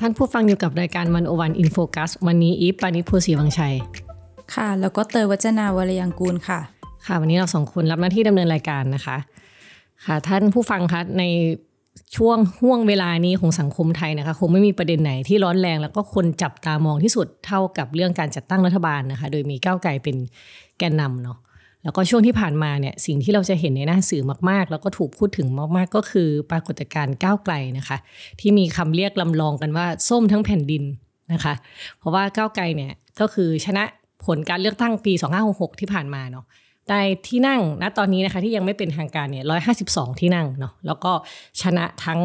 [0.00, 3.74] ท่านผู้ฟังอยู่กับรายการวันโอวันอินโฟคัสวันนี้อีฟปานิชโพสีวังชัย
[4.54, 6.60] ค่ะ แล้วก็เตยวัจนาวรยังกูลค่ะ
[7.06, 9.16] ค่ะ วันนี้เราสองคนรับหน้าที่ดำเนินรายการนะคะ
[10.04, 11.24] ค่ะท่านผู้ฟังคะใน
[12.16, 20.16] ช่วงห่วงเวลานี้ของสังคมไทยนะคะคงไม่มีประเด็นไหนที่ร้อนแรง แล้วก็คนจับตามองที่สุดเท่ากับเรื่องการจัดตั้งรัฐบาลนะคะ โดยมีก้าวไกลเป็น
[20.78, 21.38] แกนนำเนาะ
[21.84, 27.96] แล้วก็ช่วงที่ผ่านมาเนี่ยสิ่งที่เราจะเห็นในหน้าสื่อมากๆ แล้วก็ถูกพูดถึงมากๆ ก็คือปรากฏการณ์ก้าวไกลนะคะ
[28.40, 30.84] ที่มีคำเรียกลำลองกันว่าส้มทั้งแผ่นดิน
[31.32, 31.54] นะคะ
[31.98, 33.84] เพราะว่าก้าวไกลเนี่ยก็คือชนะ
[34.24, 35.12] ผลการเลือกตั้งปี
[35.46, 36.44] 2566 ที่ผ่านมาเนาะ
[36.88, 39.44] ได้ที่นั่งณตอนนี้นะคะที่ยังไม่เป็นทางการเนี่ย
[39.82, 41.12] 152 ที่นั่งเนาะแล้วก็
[41.62, 42.20] ชนะทั้ง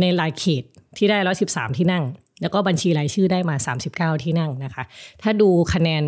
[0.00, 0.64] ในรายเขต
[0.96, 2.04] ที่ได้ 113 ที่นั่ง
[2.42, 3.56] แล้วก็บัญชีรายชื่อได้มา
[4.16, 4.84] 39 ที่นั่งนะคะ
[5.22, 6.02] ถ้าดูคะแนน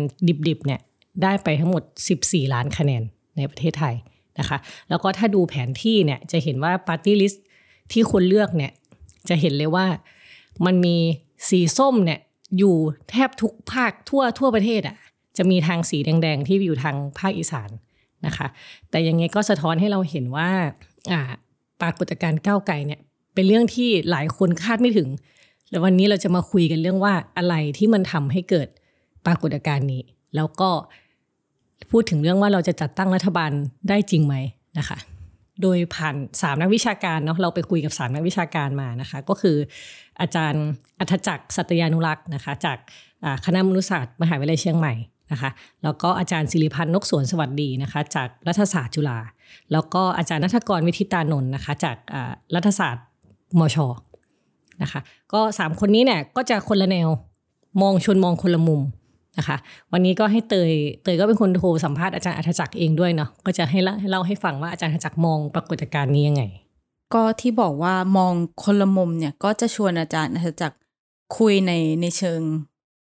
[0.47, 0.79] ดิบๆเนี่ย
[1.23, 1.83] ได้ไปทั้งหมด
[2.17, 3.03] 14 ล้านคะแนน
[3.37, 3.95] ในประเทศไทย
[4.39, 4.57] นะคะ
[4.89, 7.45] แล้วก็ถ้าดูแผนที่เนี่ยจะเห็นว่าปาร์ตี้ลิสต์
[7.91, 8.71] ที่คนเลือกเนี่ย
[9.29, 9.85] จะเห็นเลยว่า
[10.65, 10.97] มันมี
[11.49, 12.19] สีส้มเนี่ย
[12.57, 12.75] อยู่
[13.11, 14.95] แทบทุกภาคทั่วทั่วประเทศอะ่ะ
[15.37, 17.69] จะมีทางสีแดง ๆ ที่อยู่ทางภาคอีสาน
[18.25, 18.47] นะคะ
[18.89, 20.49] แต่ยังไงก็สะท้อนให้เราเห็นว่า
[21.11, 21.21] อ่า
[21.81, 22.99] ปรากฏการณ์ก้าวไกลเนี่ย
[23.33, 25.09] เป็นเรื่องที่หลายคนคาดไม่ถึง
[25.69, 28.67] แล้ววันนี้เราจะมาคุยกันเรื่องว่าอะไรที่มันทำให้เกิด
[29.25, 30.01] ปรากฏการณ์นี้
[30.35, 30.69] แล้วก็
[31.91, 33.51] พูดถึงเรื่องว่าเราจะจัดตั้งรัฐบาล
[33.89, 34.35] ได้จริงไหม
[34.79, 34.97] นะคะ
[35.61, 39.57] โดยผ่านสามนักวิชาการเนาะเราไปคุยกับสามนักวิชาการมานะคะ ก็คือ
[40.21, 40.65] อาจารย์
[40.99, 42.77] อัธจักรสัตยานุรักษ์นะคะ จาก
[43.45, 44.93] คณะมนุษยศาสตร์มหาวิทยาลัยเชียงใหม่
[45.31, 45.49] นะคะ
[45.83, 49.19] แล้วก็อาจารย์ศิริพันธ์นกสวนสวัสดีนะคะ จากรัฐศาสตร์จุฬา
[49.71, 51.97] แล้วก็อาจารย์นัทกรวิทิตานนท์นะคะ จาก
[52.55, 53.05] รัฐศาสตร์
[53.59, 53.77] มช
[54.81, 55.01] นะคะ
[55.33, 57.09] ก็สามคนนี้เนี่ยก็จะคนละแนว
[57.81, 58.81] มองชนมองคนละมุม
[59.41, 59.57] นะคะ
[59.91, 60.71] วันนี้ก็ให้เตย
[61.03, 66.43] เตยก็เป็นคนโทรสัมภาษณ์อาจารย์อัธจักรเองด้วยเนาะ ก็จะให้เล่าให้เล่าให้ฟังว่าอาจารย์อัธจักรมองปรากฏการณ์นี้ยังไง
[67.13, 70.77] ก็ที่บอกว่ามองคนละมุมเนี่ย ก็จะชวนอาจารย์อัธจักร
[71.37, 72.41] คุยในในเชิง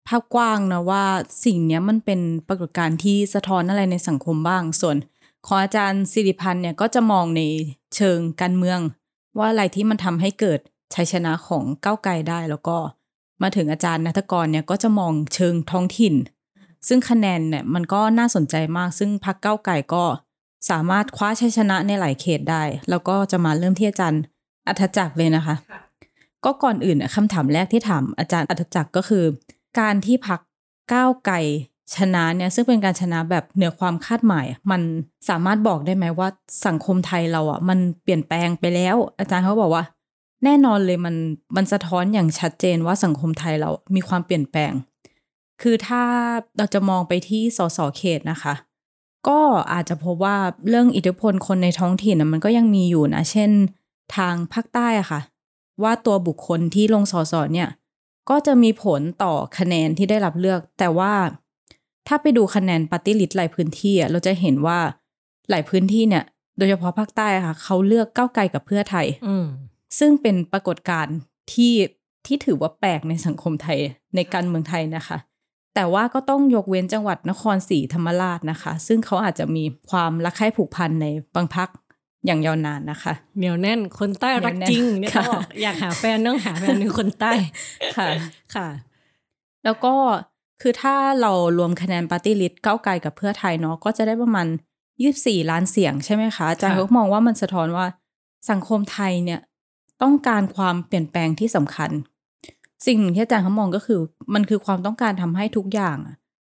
[0.08, 1.04] ภาพกว้างนะว่า
[1.44, 4.96] สิ่งนี้มันเป็นปรากฏการณ์ที่สะท้อนอะไรในสังคมบ้าง ส่วน
[5.46, 7.42] ของอาจารย์สิริพันธ์เนี่ยก็จะมองใน
[7.96, 8.80] เชิงการเมือง
[9.38, 10.60] ว่าอะไรที่มันทำให้เกิด
[10.94, 12.76] ชัยชนะของก้าวไกลได้แล้วก็
[13.42, 16.14] มาถึงอาจารย์นัทกรเนี่ยก็จะมองเชิงท้องถิ่น
[16.88, 20.04] ซึ่งคะแนนเนี่ยมันก็น่าสนใจมาก ซึ่งพรรคก้าวไกลก็
[20.70, 24.22] สามารถคว้าชัยชนะในหลายเขตได้ แล้วก็จะมาเริ่มที่อาจารย์
[24.68, 25.56] อัธจักรเลยนะคะ
[26.44, 29.24] ก็ก่อนอื่นคำถามแรกที่ถามอาจารย์อัธจักรก็คือ
[29.80, 30.40] การที่พรรค
[30.92, 31.36] ก้าวไกล
[31.96, 34.80] ชนะเนี่ยซึ่งเป็นการชนะแบบเหนือความคาดหมาย มัน
[35.28, 36.28] สามารถบอกได้ไหมว่า
[36.66, 39.84] สังคมไทยเราอะมันเปลี่ยนแปลงไปแล้ว อาจารย์เขาบอกว่า
[40.44, 41.14] แน่นอนเลยมัน
[41.56, 44.72] มันสะท้อนอย่างชัดเจนว่าสังคมไทยเรามีความเปลี่ยนแปลง
[45.62, 46.02] คือถ้า
[46.58, 48.54] เราจะมองไปที่สสเขตนะคะ
[49.28, 49.40] ก็
[49.72, 50.36] อาจจะพบว่า
[50.68, 53.50] เรื่องอิทธิพลคนในท้องถิ่นมันก็ยังมีอยู่นะ เช่น
[54.16, 55.20] ทางภาคใต้อะค่ะ
[55.82, 57.68] ว่าตัวบุคคลที่ลงสสเนี่ย
[58.30, 61.12] ก็จะมีผลต่อคะแนนที่ได้รับเลือก แต่ว่า
[62.06, 64.78] ถ้าไปดูคะแนนปฏิริษีหลายพื้นที่อะเราจะเห็นว่า
[65.50, 66.24] หลายพื้นที่เนี่ย
[66.58, 69.36] โดยเฉพาะภาคใต้ค่ะ เขาเลือกก้าวไกลกับเพื่อไทยอื
[69.98, 71.16] ซึ่งเป็นปรากฏการณ์
[71.52, 71.74] ที่
[72.26, 73.78] ที่ถือว่าแปลกในสังคมไทย
[74.16, 75.18] ในการเมืองไทยนะคะ
[75.74, 81.68] แต่ว่าก็ต้องยกเว้นจังหวัดนครศรีธรรมราชนะคะ ซึ่งเขาอาจจะมีความรักใคร่ผูกพันในบางพัก
[82.26, 87.32] อย่างยาวนานนะคะเหนียวแน่นคนใต้รักจริงเนี่ยเขาบอกอยากหาแฟนต้องหาแฟนหนึ่งคนใต้
[87.96, 88.08] ค่ะ
[88.54, 88.68] ค่ะ
[89.64, 89.94] แล้วก็
[90.62, 94.46] คือถ้าเรารวมคะแนนปาร์ตี้ลิสต์ก้าไกลกับเพื่อไทยเนาะก็จะได้ประมาณ
[95.02, 97.86] ยี่สี่ล้านเสียงใช่ไหมคะอาจารย์เขามองว่ามันสะท้อนว่า
[98.50, 99.40] สังคมไทยเนี่ย
[100.02, 101.90] ต้องการความเปลี่ยนแปลงที่สำคัญ
[102.86, 104.00] สิ่งหนึ่งที่อาจารย์เขามองก็คือ
[104.34, 105.96] มันคือความต้องการทำให้ทุกอย่าง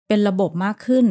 [0.07, 1.05] เป็นระบบมากขึ้น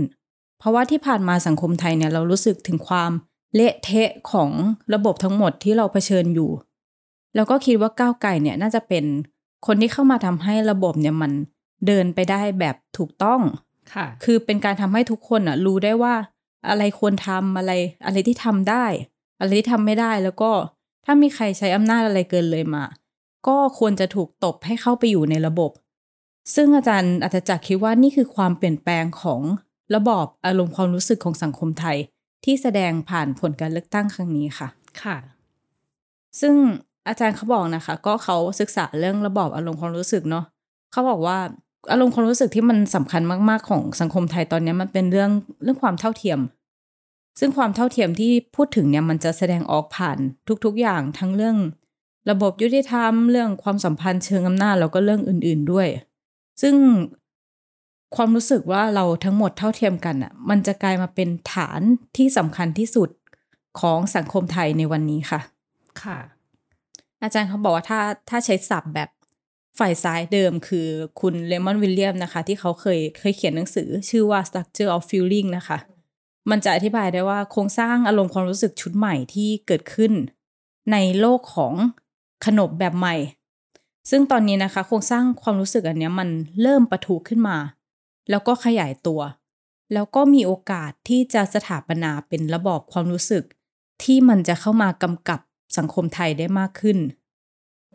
[0.58, 3.10] เพราะว่าที่ผ่านมาสังคมไทยเนี่ยเรารู้สึกถึงความ
[3.54, 4.50] เละเทะของ
[4.94, 6.50] ระบบทั้งหมดที่เราเผชิญอยู่
[7.34, 9.04] แล้วก็คิดว่าก้าวไก่เนี่ยน่าจะเป็น
[9.66, 11.32] คนที่เข้ามาทำให้ระบบเนี่ยมัน
[11.86, 13.40] เดินไปได้แบบถูกต้อง
[13.94, 16.14] ค่ะ คือเป็นการทำให้ทุกคนอะรู้ได้ว่า
[16.68, 17.72] อะไรควรทำอะไร
[18.06, 18.84] อะไรที่ทำได้
[19.40, 20.50] อะไรที่ทำไม่ได้แล้วก็
[21.04, 22.84] ถ้ามีใครใช้อำนาจอะไรเกินเลยมา
[23.46, 25.70] ก็ควรจะถูกตบให้เข้าไปอยู่ในระบบ
[26.54, 29.40] ซึ่งอาจารย์อาจจะคิดว่านี่คือความเปลี่ยนแปลงของ
[29.94, 31.96] ระบอบอารมณ์ความรู้สึกของสังคมไทย
[32.44, 34.68] ที่แสดงผ่านผลการเลือกตั้งครั้งนี้ค่ะ
[35.02, 35.16] ค่ะ
[36.40, 36.54] ซึ่ง
[37.08, 40.44] อาจารย์เขาบอกนะคะ ก็เขาศึกษาเรื่องระบอบอารมณ์ความรู้สึกเนาะ
[40.92, 41.38] เขาบอกว่า
[41.92, 45.30] อารมณ์ความรู้สึกที่มันสำคัญมาก ๆ ของสังคมไทยตอนนี้มันเป็นเรื่อง
[45.62, 46.38] เรื่องความเท่าเทียม
[47.38, 50.18] ซึ่งความเท่าเทียมที่พูดถึงเนี่ยมันจะแสดงออกผ่าน
[50.64, 51.56] ทุกๆอย่างทั้งเรื่อง
[52.30, 55.88] ระบบยุติธรรมเรื่องความสัมพันธ์เชิงอำนาจแล้วก็เรื่องอื่น ๆด้วย
[56.62, 56.74] ซึ่ง
[58.16, 61.80] ความรู้สึกว่าเราทั้งหมดเท่าเทียมกันอะ มันจะกลายมาเป็นฐาน
[62.16, 63.08] ที่สำคัญที่สุด
[63.80, 65.40] ของสังคมไทยในวันนี้ค่ะ
[66.02, 66.18] ค่ะ
[67.22, 69.08] อาจารย์เขาบอกว่าถ้าถ้าใช้ศัพท์แบบ
[69.78, 70.86] ฝ่ายซ้ายเดิมคือ
[71.20, 75.78] คุณเลมอนวิลเลียมนะคะ ที่เขาเคยเคยเขียนหนังสือชื่อว่า structure of feeling นะคะ
[76.50, 80.12] มันจะอธิบายได้ว่าโครงสร้างอารมณ์ความรู้สึกชุดใหม่ที่เกิดขึ้น
[80.92, 81.74] ในโลกของ
[82.46, 83.16] ขนบแบบใหม่
[84.10, 86.28] ซึ่งตอนนี้นะคะ โครงสร้างความรู้สึกอันนี้มัน
[86.62, 87.56] เริ่มประทุขึ้นมา
[88.30, 89.20] แล้วก็ขยายตัว
[89.92, 93.44] แล้วก็มีโอกาสที่จะสถาปนาเป็นระบอบความรู้สึก
[94.02, 95.40] ที่มันจะเข้ามากำกับ
[95.76, 96.98] สังคมไทยได้มากขึ้น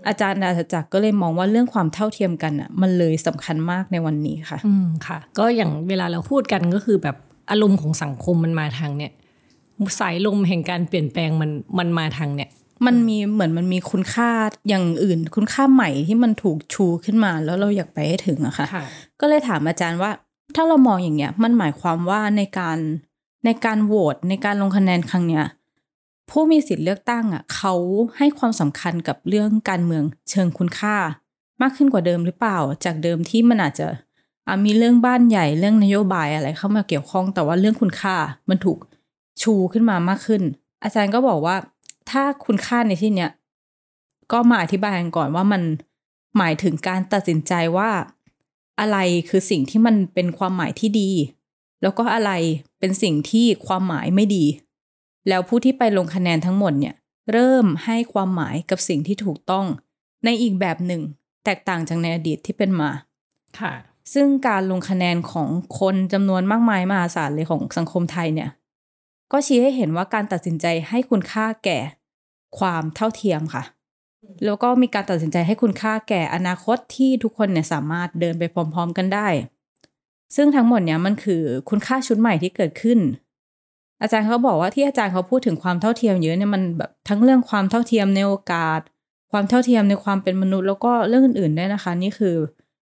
[0.08, 7.16] อาจารย์ดาษจักรก็เลยมองว่าเรื่องความเท่าเทียมกันอะ มันเลยสำคัญมากในวันนี้ค่ะ อืมค่ะ ก็อย่างเวลาเราพูดกันก็คือแบบ
[7.50, 9.12] อารมณ์ของสังคมมันมาทางเนี่ย
[10.00, 12.50] สายลมแห่งการเปลี่ยนแปลงมันมันมาทางเนี่ย
[12.86, 14.30] มันมีเหมือนมันมีคุณค่า
[14.70, 18.84] อย่างอื่น คุณค่าใหม่ที่มันถูกชูขึ้นมา แล้วเราอยากไปให้ถึงอะค่ะค่ะ
[19.20, 20.12] ก็เลยถามอาจารย์ว่า
[20.56, 22.78] ถ้าเรามองอย่างเงี้ย มันหมายความว่าในการ
[23.46, 25.46] ในการโหวตในการลงคะแนนครั้งเนี้ย
[26.30, 27.74] ผู้มีสิทธิ์เลือกตั้งอะเขา
[28.18, 30.96] ให้ความสำคัญกับเรื่องการเมืองเชิงคุณค่า
[31.62, 33.96] มากขึ้นกว่าเดิมหรือเปล่า จากเดิมที่มันอาจจะอะ
[34.66, 38.16] มีเรื่องบ้านใหญ่เรื่องนโยบายอะไรเข้ามาเกี่ยวข้องแต่ว่าเรื่องคุณค่า
[38.50, 38.78] มันถูก
[39.42, 40.42] ชูขึ้นมามากขึ้น
[40.84, 41.56] อาจารย์ก็บอกว่า
[42.10, 43.32] ถ้าคุณค่าในที่เนี้ย
[44.32, 45.62] ก็มาอธิบายกันก่อนว่ามัน
[46.38, 47.90] หมายถึงการตัดสินใจว่า
[48.80, 48.98] อะไร
[49.30, 51.10] คือสิ่งที่มันเป็นความหมายที่ดี
[51.82, 52.32] แล้วก็อะไร
[52.80, 54.46] เป็นสิ่งที่ความหมายไม่ดี
[55.30, 56.96] แล้วผู้ที่ไปลงคะแนนทั้งหมดเนี่ย
[57.32, 59.66] เริ่มให้ความหมายกับสิ่งที่ถูกต้อง
[60.26, 61.02] ในอีกแบบหนึ่ง
[61.46, 62.90] แตกต่างจากในอดีตที่เป็นมา
[63.60, 63.74] ค่ะ
[64.14, 65.50] ซึ่งการลงคะแนนของ
[65.80, 68.50] คนจำนวนมากมายมหาศาลเลยของสังคมไทยเนี่ย
[69.32, 71.80] ก็ชี้ให้เห็นว่าการตัดสินใจให้คุณค่าแก่
[72.60, 73.64] ความเท่าเทียมค่ะ
[74.46, 79.28] แล้วก็มีการตัดสินใจให้คุณค่าแก่อนาคตที่ทุกคนเนี่ยสามารถเดินไปพร้อม ๆ กันได้
[80.36, 83.00] ซึ่งทั้งหมดเนี่ยมันคือคุณค่าชุดใหม่ที่เกิดขึ้น
[84.02, 88.80] อาจารย์เขาบอกว่าที่อาจารย์เขาพูดถึงความเท่าเทียมเยอะเนี่ยมันแบบทั้งเรื่องความเท่าเทียมในโอกาส
[89.32, 92.36] ความเท่าเทียมในความเป็นมนุษย์ แล้วก็เรื่องอื่นๆด้วยนะคะ นี่คือ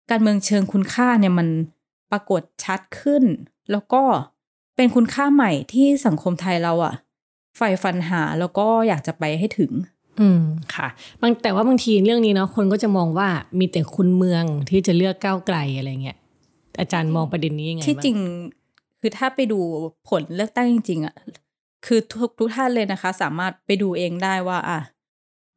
[0.09, 1.47] การเมืองเชิงคุณค่าเนี่ยมัน
[2.11, 3.23] ปรากฏชัดขึ้น
[3.71, 4.01] แล้วก็
[4.75, 6.93] เป็นคุณค่าใหม่ที่สังคมไทยเราอะ
[7.57, 9.71] ใฝ่ฝันหาแล้วก็อยากจะไปให้ถึง
[10.19, 10.41] อืม
[10.75, 10.87] ค่ะ
[11.21, 13.29] บางแต่ว่าบางทีเรื่องนี้เนาะคนก็จะมองว่า
[13.59, 16.17] มีแต่คุณเมืองที่จะเลือกก้าวไกลอะไรเงี้ย
[16.79, 18.17] อาจารย์มองประเด็นนี้ยังไงที่บ้าจริง
[18.99, 19.59] คือถ้าไปดู
[20.09, 21.15] ผลเลือกตั้งจริงๆอะ
[21.85, 24.79] คือทุกทุกท่านเลยนะคะ สามารถไปดูเองได้ว่า อะ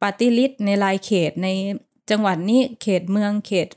[0.01, 1.47] ปาร์ตี้ลิสในรายเขตใน
[2.09, 3.67] จังหวัดนี้เขตเมืองเขต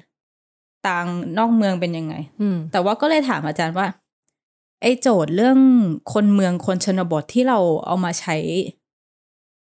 [0.86, 1.06] ต่าง
[1.38, 3.86] นอกเมืองเป็นยังไง อืมแต่ว่าก็เลยถามอาจารย์ว่า
[4.82, 5.58] ไอ้โจทย์เรื่อง
[6.12, 8.36] คนเมืองคนชนบทที่เราเอามาใช้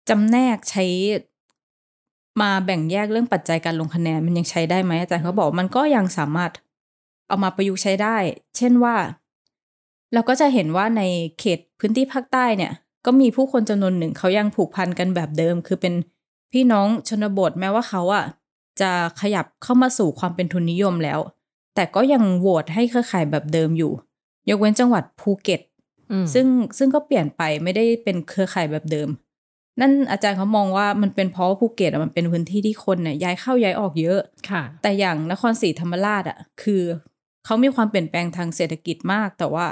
[0.09, 0.85] จำแนกใช้
[2.41, 6.51] มาแบ่งแยกเรื่องปัจจัยการลงคะแนนมันยังใช้ได้ไหมอาจารย์เขาบอกมันก็ยังสามารถ
[7.29, 8.17] เอามาประยุกต์ใช้ได้
[8.57, 8.97] เช่นว่า
[10.13, 11.03] เราก็จะเห็นว่าใน
[11.39, 12.73] เขตพื้นที่ภาคใต้เนี่ย
[13.07, 15.95] ก็มีผู้คนจำนวนหนึ่งเขายังผูกพันกันแบบเดิม คือเป็น
[16.53, 18.25] พี่น้องชนบทแม้ว่าเขาอะ
[18.81, 18.91] จะ
[19.21, 21.21] ขยับเข้ามาสู่ความเป็นทุนนิยมแล้ว
[21.75, 23.93] แต่ก็ยังโหวตให้เครือข่ายแบบเดิมอยู่
[24.49, 25.61] ยกเว้นจังหวัดภูเก็ต
[26.11, 26.47] อืมซึ่ง
[26.79, 29.09] ซึ่งก็เปลี่ยนไปไม่ได้เป็นเครือข่ายแบบเดิม
[29.81, 36.83] นั่นอาจารย์เขามองว่ามันเป็นเพราะว่าภูเก็ตอะมันเป็นพื้นที่ที่คนเนี่ยย้ายเข้าย้ายออกเยอะค่ะ แต่อย่างนครศรีธรรมราชอะ คือ
[37.45, 39.67] เขามีความเปลี่ยนแปลงทางเศรษฐกิจมาก แต่ว่า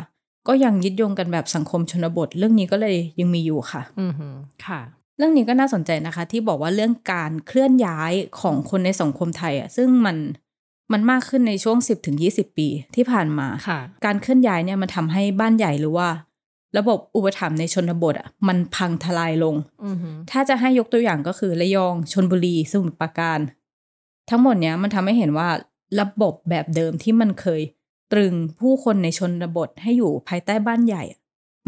[0.48, 4.34] ก็ยังยึดโยงกันแบบสังคมชนบท เรื่องนี้ก็เลยยังมีอยู่ค่ะ อืมหือ
[4.66, 4.80] ค่ะ
[5.16, 10.16] เรื่องนี้ก็น่าสนใจนะคะ ที่บอกว่าเรื่องการเคลื่อนย้ายของคนในสังคมไทยอะซึ่งมัน
[10.92, 16.08] มันมากขึ้นในช่วง 10ถึง20 ปีที่ผ่านมาค่ะการเคลื่อนย้ายเนี่ยมันทำให้บ้านใหญ่หรือว่า
[16.78, 19.54] ระบบอุปถัมภ์ในชนบทอะมันพังทลายลง
[19.84, 23.38] อืมหือถ้าจะให้ยกตัวอย่างก็คือระยองชนบุรีสมุทรปราการ
[24.30, 25.48] ทั้งหมดเนี้ยมันทำให้เห็นว่า
[26.00, 27.62] ระบบแบบเดิมที่มันเคย
[28.12, 31.04] ตรึงผู้คนในชนบทให้อยู่ภายใต้บ้านใหญ่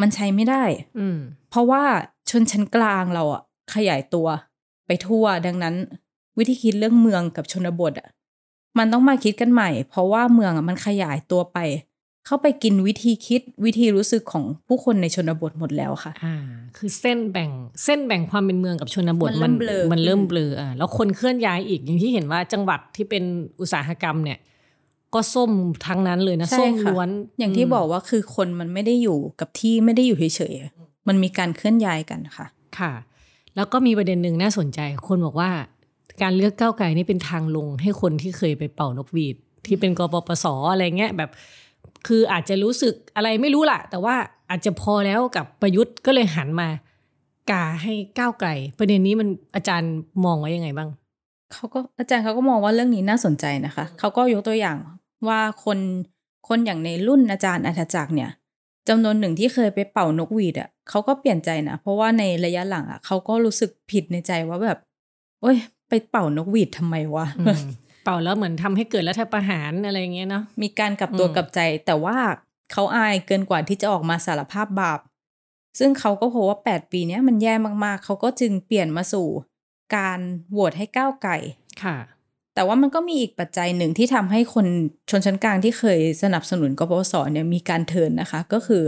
[0.00, 0.64] มันใช้ไม่ได้
[0.98, 1.18] อืม
[1.50, 1.82] เพราะว่า
[2.30, 3.42] ชนชั้นกลางเราอะ
[3.74, 4.26] ขยายตัว
[4.86, 5.74] ไปทั่วดังนั้น
[6.38, 8.08] วิธีคิดเรื่องเมืองกับชนบทอะ
[8.78, 11.58] มันต้องมาคิดกันใหม่ เพราะว่าเมืองอะมันขยายตัวไป
[12.26, 16.36] เข้าไปกินวิธีคิดวิธีรู้สึกของผู้คนในชนบทหมดแล้วค่ะ อ่า
[16.76, 17.50] คือเส้นแบ่ง
[17.84, 23.24] เส้นแบ่งความเป็นเมืองกับชนบทมันเริ่มเบลอมันเริ่มขึ้นเบลออ่าแล้วคนเคลื่อนย้ายอีกอย่างที่เห็นว่าจังหวัดที่เป็น
[23.60, 24.38] อุตสาหกรรมเนี่ย
[25.14, 25.52] ก็ส้ม
[25.86, 32.46] ทั้งนั้นเลยนะใช่ส้มค่ะล้วน อย่างที่บอกว่าคือคนมันไม่ได้อยู่กับที่ไม่ได้อยู่เฉยๆ มันมีการเคลื่อนย้ายกันค่ะ
[32.78, 32.92] ค่ะ
[33.56, 35.50] แล้วก็มีประเด็นหนึ่งน่าสนใจ คนบอกว่า
[36.22, 41.30] การเลือกก้าวไกลนี่เป็นทางลงให้คนที่เคยไปเป่านกหวีด ที่เป็นกปปสอะไรเงี้ยแบบ
[42.06, 44.14] คืออาจจะรู้สึกอะไรไม่รู้ล่ะ แต่ว่า
[44.50, 46.68] อาจจะพอแล้วกับประยุทธ์ก็เลยหันมา
[47.50, 49.92] กาให้ก้าวไกล ประเด็นนี้มันอาจารย์
[50.24, 50.90] มองไว้ยังไงบ้าง
[51.52, 54.76] เขาก็อาจารย์เขาก็มองว่าเรื่องนี้น่าสนใจนะคะเขาก็ยกตัวอย่าง
[55.28, 55.78] ว่าคน
[56.48, 58.30] คนอย่างในรุ่นอาจารย์อัธจักรเนี่ย
[58.88, 64.78] จำนวนหนึ่งที่เคยไปเป่านกหวีดอะเขาก็เปลี่ยนใจนะ เพราะว่าในระยะหลังอะเขาก็รู้สึกผิดในใจว่าแบบ
[65.40, 65.56] โอ้ย
[65.88, 67.58] ไปเป่านกหวีดทำไมวะอืม
[68.04, 72.16] เป่าแล้วเหมือนทำให้เกิดรัฐประหารอะไรเงี้ยเนาะมีการกลับตัวอืมกลับใจ แต่ว่า
[72.72, 75.00] เขาอายเกินกว่าที่จะออกมาสารภาพบาป
[75.78, 79.26] ซึ่งเขาก็พบว่า 8 ปีเนี้ยมันแย่มากๆ เขาก็จึงเปลี่ยนมาสู่
[79.96, 81.36] การโหวตให้ก้าวไก่
[81.82, 81.96] ค่ะ
[82.54, 84.66] แต่ว่ามันก็มีอีกปัจจัยหนึ่งที่ทำให้คน
[85.10, 88.84] ชนชั้นกลางที่เคยสนับสนุนกปปสเนี่ยมีการเทินนะคะ ก็คือ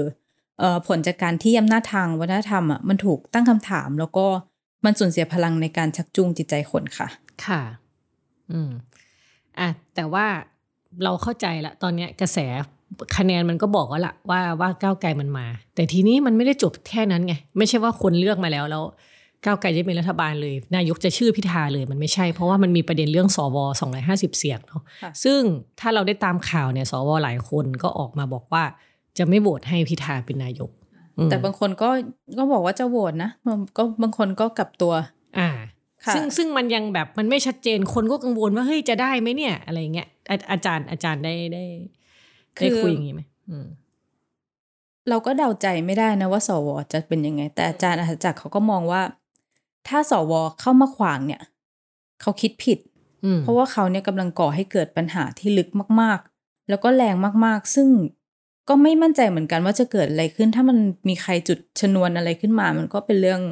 [0.62, 4.26] อผลจากการที่อำนาจทางวัฒนธรรมอะมันถูกตั้งคำถาม แล้วก็
[4.84, 7.08] มันสูญเสียพลังในการชักจูงจิตใจคนค่ะ
[7.46, 7.60] ค่ะ
[8.52, 8.70] อืม
[9.58, 10.26] อะแต่ว่า
[11.04, 12.38] เราเข้าใจละตอนเนี้ยกระแส
[13.16, 18.84] คะแนนมันก็บอกว่าละว่าว่าก้าวไกลมันมา แต่ทีนี้มันไม่ได้จบแค่นั้นไง ไม่ใช่ว่าคนเลือกมาแล้วแล้ว
[19.46, 23.56] ก้าวไกลจะเป็นรัฐบาลเลย นายกจะชื่อพิธาเลยมันไม่ใช่เพราะว่ามันมีประเด็นเรื่องสว
[23.98, 25.40] 250 เสียงเนาะค่ะซึ่ง
[25.80, 28.64] ถ้าเราได้ตามข่าวเนี่ยสวหลายคนก็ออกมาบอกว่า
[29.18, 30.70] จะไม่โหวตให้พิธาเป็นนายก
[31.18, 31.88] อืมแต่บางคนก็
[32.38, 33.30] ก็บอกว่าจะโหวตนะ
[33.76, 34.92] ก็บางคนก็กลับตัว
[35.38, 35.48] อ่า
[36.04, 41.64] ค่ะซึ่งซึ่งมันยังแบบมันไม่ชัดเจนคนก็กังวลว่าเฮ้ยจะได้ไหมเนี่ย อะไรเงี้ยอาอาจารย์อาจารย์ได้ได้
[42.54, 43.66] ได้คุยอย่างนี้ไหมอืม
[45.08, 49.02] เราก็เดาใจไม่ได้นะว่าสวจะเป็นยังไง แต่อาจารย์อัธจักรเขาก็มองว่า
[49.88, 51.42] ถ้าสวเข้ามาขวางเนี่ย
[52.20, 52.78] เขาคิดผิด
[53.24, 55.68] อืมเพราะว่าเขาเนี่ยกำลังก่อให้เกิดปัญหาที่ลึก
[56.00, 57.14] มาก ๆ แล้วก็แรง
[57.44, 57.88] มากๆ ซึ่ง
[58.68, 60.78] ก็ไม่มั่นใจเหมือนกันว่าจะเกิดอะไรขึ้น ถ้ามัน
[61.08, 63.42] มีใครจุดชนวนอะไรขึ้นมา มันก็เป็นเรื่อง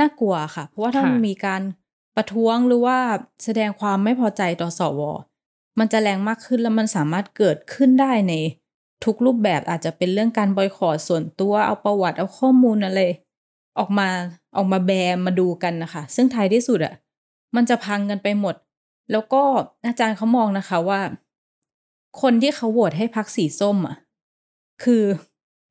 [0.00, 1.62] น่ากลัวค่ะ เพราะว่าถ้ามันมีการ
[2.16, 2.98] ประท้วงหรือว่า
[3.44, 5.00] แสดงความไม่พอใจต่อสว
[5.78, 8.32] มันจะแรงมากขึ้นแล้วมันสามารถเกิดขึ้นได้ใน
[9.04, 13.00] ทุกรูปแบบอาจจะเป็นเรื่องการบอยคอรส่วนตัวเอาประวัติเอาข้อมูลอะไร
[13.78, 14.08] ออกมา
[14.56, 16.94] ออกมาแบมมาดูกันนะคะ ซึ่งท้ายที่สุดอะ
[17.56, 18.54] มันจะพังกันไปหมด
[19.12, 19.42] แล้วก็
[19.86, 21.00] อาจารย์เขามองนะคะว่า
[22.20, 23.96] คนที่เขาโหวตให้พรรคสีส้มอะ
[24.82, 25.02] คือ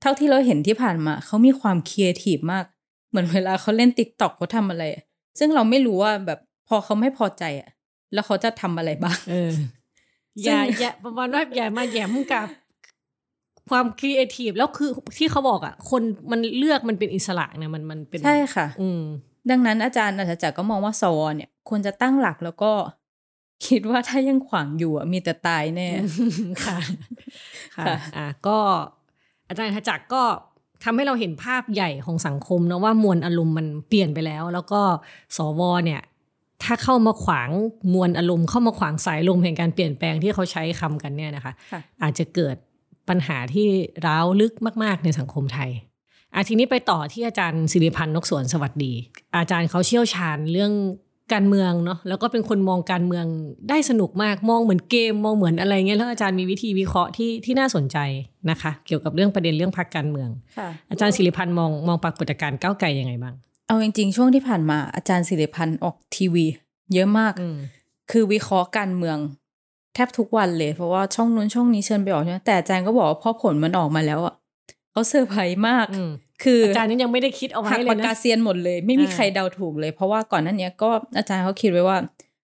[0.02, 2.66] เท่าที่เราเห็นที่ผ่านมา เขามีความครีเอทีฟมาก
[3.10, 5.04] เหมือนเวลาเขาเล่น TikTok เขาทำอะไรอะ
[5.40, 7.70] ซึ่งเราไม่รู้ว่าแบบพอเขาไม่พอใจอะ
[8.14, 9.52] แล้วเขาจะทำอะไรบ้างเออ
[10.46, 12.48] ซึ่องย่าอย่าประมาณว่าอย่ามาแหยมกับ
[13.70, 19.02] ความครีเอทีฟแล้วคือที่เขาบอกอะ คนมันเลือกมันเป็นอิสระเนี่ยมันมันเป็นใช่ค่ะ อืม
[19.50, 22.72] ดังนั้นอาจารย์อัจจักรก็มองว่าสวเนี่ยควรจะตั้งหลักแล้วก็
[23.68, 25.90] คิดว่าถ้ายังขวางอยู่อะมีแต่ตายแน่
[26.66, 26.78] ค่ะ
[27.76, 28.58] ค่ะค่ะอะก็
[29.48, 30.24] อาจารย์ขจักรก็
[30.84, 34.82] ทำให้เราเห็นภาพใหญ่ของสังคมนะว่ามวลอารมณ์มันเปลี่ยนไปแล้ว แล้วก็
[35.38, 36.02] สวเนี่ย
[36.64, 37.50] ถ้าเข้ามาขวาง
[37.94, 42.56] มวลอารมณ์เข้ามาขวางสายลมแห่งการเปลี่ยนแปลงที่เขาใช้คำกันเนี่ยนะคะค่ะอาจจะเกิด
[43.10, 43.68] ปัญหาที่
[44.06, 45.72] ร้าวลึกมาก ๆ ในสังคมไทย
[46.36, 48.94] อาทีนี้ไปต่อที่อาจารย์สิริพันธ์นกสวนสวัสดี
[49.38, 50.72] อาจารย์เขาเชี่ยวชาญเรื่อง
[51.34, 53.26] การเมืองเนาะแล้วก็เป็นคนมองการเมือง
[53.70, 57.98] ได้สนุกมากมองเหมือนเกมมองเหมือนอะไรเงี้ยแล้วอาจารย์มีวิธีวิเคราะห์ที่ที่น่าสนใจ
[58.50, 63.36] นะคะ เกี่ยวกับเรื่องประเด็นเรื่องพรรคการเมืองค่ะอาจารย์สิริพันธ์มองมองปรากฏการณ์ก้าวไกลยังไงบ้าง
[63.68, 66.46] เอาจริงๆช่วงที่ผ่านมาอาจารย์สิริพันธ์ออกทีวี
[66.94, 67.58] เยอะมากอืม
[68.12, 69.18] คือวิเคราะห์การเมือง
[69.98, 74.34] แทบทุกวันเลยเพราะว่าช่องนู้นช่องนี้เชิญไปออกใช่ไหมแต่อาจารย์ก็บอกว่าพอผลมันออกมาแล้วอะ
[74.92, 76.12] เขาเซอร์ไพรส์มากอืม
[76.44, 81.98] คืออาจารย์นี่ยังไม่ได้คิดเอาไว้หักเลยปากกานะเซียนหมดเลย ไม่มีอ่าใครเดาถูกเลย เพราะว่าก่อนหน้านี้ก็อาจารย์เขาคิดไว้ว่า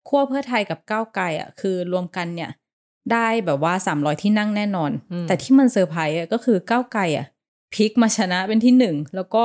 [0.08, 2.50] ขั้วเพื่อไทยกับก้าวไกลอะคือรวมกันเนี่ย
[3.12, 7.26] ได้แบบว่าสามร้อยที่นั่งแน่นอนอืมแต่ที่มันเซอร์ไพรส์อะก็คือก้าวไกลอะ
[7.74, 9.44] พลิกมาชนะเป็นที่หนึ่งแล้วก็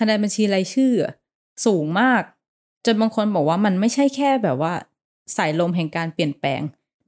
[0.00, 1.12] คะแนนบัญชีรายชื่ออะ
[1.66, 2.22] สูงมาก
[2.86, 4.72] จนบางคนบอกว่ามันไม่ใช่แค่แบบว่า
[5.36, 6.60] สายลมแห่งการเปลี่ยนแปลง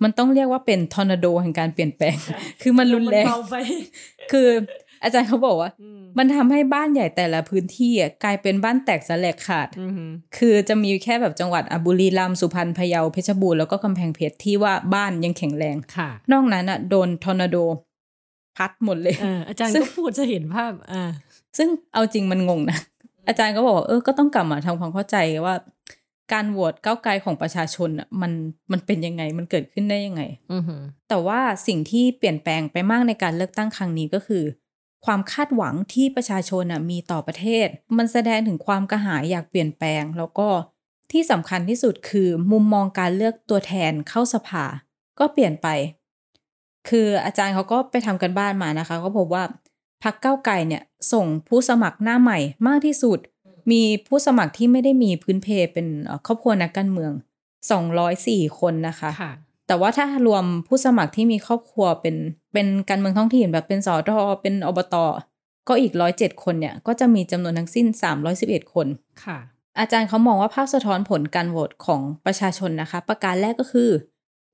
[0.05, 2.17] มันต้องเรียกว่าเป็นทอร์นาโดแห่งการเปลี่ยนแปลง
[2.63, 3.55] คือมันรุนแรงเบาไป
[4.33, 4.49] คือ
[5.03, 17.57] อาจารย์เขาบอกว่าอืมมันทำให้บ้านใหญ่แต่ละพื้นที่อะกลายเป็นบ้านแตกสาแหรกขาดอืมคือจะมีแค่แบบจังหวัดอะบุรีรัมย์สุพรรณพะเยาเพชรบูรณ์แล้วก็กำแพงเพชรที่ว่าบ้านยังแข็งแรงค่ะ นอกนั้นอะโดนทอร์นาโด
[18.57, 21.03] พัดหมดเลยเอออาจารย์ซึ่งก็พูดจะเห็นภาพอ่า
[21.59, 22.79] ซึ่งเอาจริงมันงงนะ
[23.29, 25.55] อาจารย์ก็บอกว่าเออก็ต้องกลับมาทำความเข้าใจว่า
[26.33, 28.33] การโหวตก้าวไกลของประชาชนอะมัน
[28.73, 34.45] มันเป็นยังไงมันเกิดขึ้นได้ยังไงอือหือแต่ว่าสิ่งที่เปลี่ยนแปลงไปมากในการเลือกตั้งครั้งนี้ก็คือ
[35.07, 37.67] ความคาดหวังที่ประชาชนน่ะมีต่อประเทศ
[37.97, 40.49] มันแสดงถึงความกระหายอยากเปลี่ยนแปลง แล้วก็
[41.13, 44.65] ที่สำคัญที่สุดคือมุมมองการเลือกตัวแทนเข้าสภา
[45.19, 45.69] ก็เปลี่ยนไป
[46.89, 49.45] คืออาจารย์เขาก็ไปทำกันบ้านมานะคะ ก็พบว่า
[50.03, 53.19] พรรคเก้าวไกลเนี่ยส่งผู้สมัครหน้าใหม่มากที่สุด
[53.71, 57.13] มีผู้สมัครที่ไม่ได้มีพื้นเพเป็นเอ่อครอบครัวนักการเมือง
[57.85, 59.33] 204 คนนะคะค่ะ
[59.67, 62.17] แต่ว่าถ้ารวมผู้สมัครที่มีครอบครัวเป็น
[62.53, 64.95] เป็นการเมืองท้องถิ่นแบบเป็นสอทอเป็นอบต
[65.69, 68.87] ก็อีกร้อยเจ็ดคนเนี่ยก็จะมีจำนวนทั้งสิ้นสามร้อยสิบเอ็ดคน
[69.25, 69.39] ค่ะ
[69.79, 73.91] อาจารย์เขามองว่าภาพสะท้อนผลการโหวตของประชาชนนะคะ ประการแรกก็คือ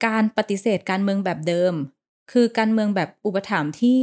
[0.06, 1.74] การปฏิเสธการเมืองแบบเดิม
[2.32, 3.98] คือการเมืองแบบอุปถัมภ์ที่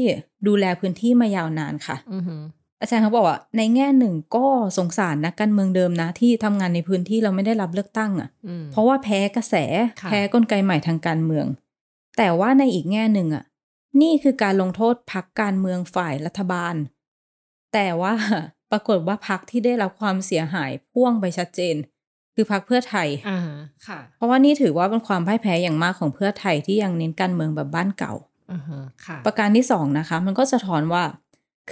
[0.47, 1.97] ดูแลพื้นที่มายาวนานค่ะ
[2.81, 4.45] อือหืออาจารย์เขาบอกว่าในแง่หนึ่งก็
[4.77, 9.55] สงสารนักการเมืองเดิมนะ ที่ทำงานในพื้นที่เราไม่ได้รับเลือกตั้งอะ่ะอืมเพราะว่าแพ้กระแส
[10.01, 11.45] ค่ะแพ้กลไกใหม่ทางการเมือง
[12.17, 13.43] แต่ว่าในอีกแง่หนึ่งอะ
[14.01, 16.75] นี่คือการลงโทษพักการเมืองฝ่ายรัฐบาล
[17.73, 18.13] แต่ว่า
[18.71, 21.75] ปรากฏว่าพักที่ได้รับความเสียหายพ่วงไปชัดเจน
[22.35, 23.39] คือพักเพื่อไทยอ่า
[23.87, 28.13] ค่ะ เพราะว่านี่ถือว่าเป็นความพ่ายแพ้อย่างมากของเพื่อไทยที่ยังเน้นการเมืองแบบบ้านเก่า
[28.51, 31.03] อือหือค่ะ ประการที่สองนะคะ มันก็สะท้อนว่า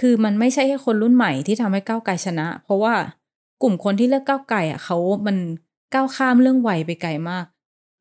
[0.06, 2.94] ือมันไม่ใช่แค่คนรุ่นใหม่ที่ทำให้ก้าวไกลชนะ เพราะว่า
[3.62, 5.36] กลุ่มคนที่เลือกก้าวไกลอะเขามัน
[5.94, 7.44] ก้าวข้ามเรื่องวัยไปไกลมาก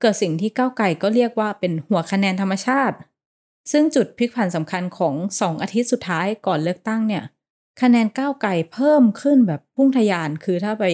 [0.02, 2.96] เกิดสิ่งที่ก้าวไกลก็เรียกว่าเป็นหัวคะแนนธรรมชาติ
[3.72, 7.24] ซึ่งจุดพลิกผันสำคัญของสองอาทิตย์สุดท้ายก่อนเลือกตั้งเนี่ย
[7.82, 10.86] คะแนนก้าวไกลเพิ่มขึ้นแบบพุ่งทะยานคือถ้าไป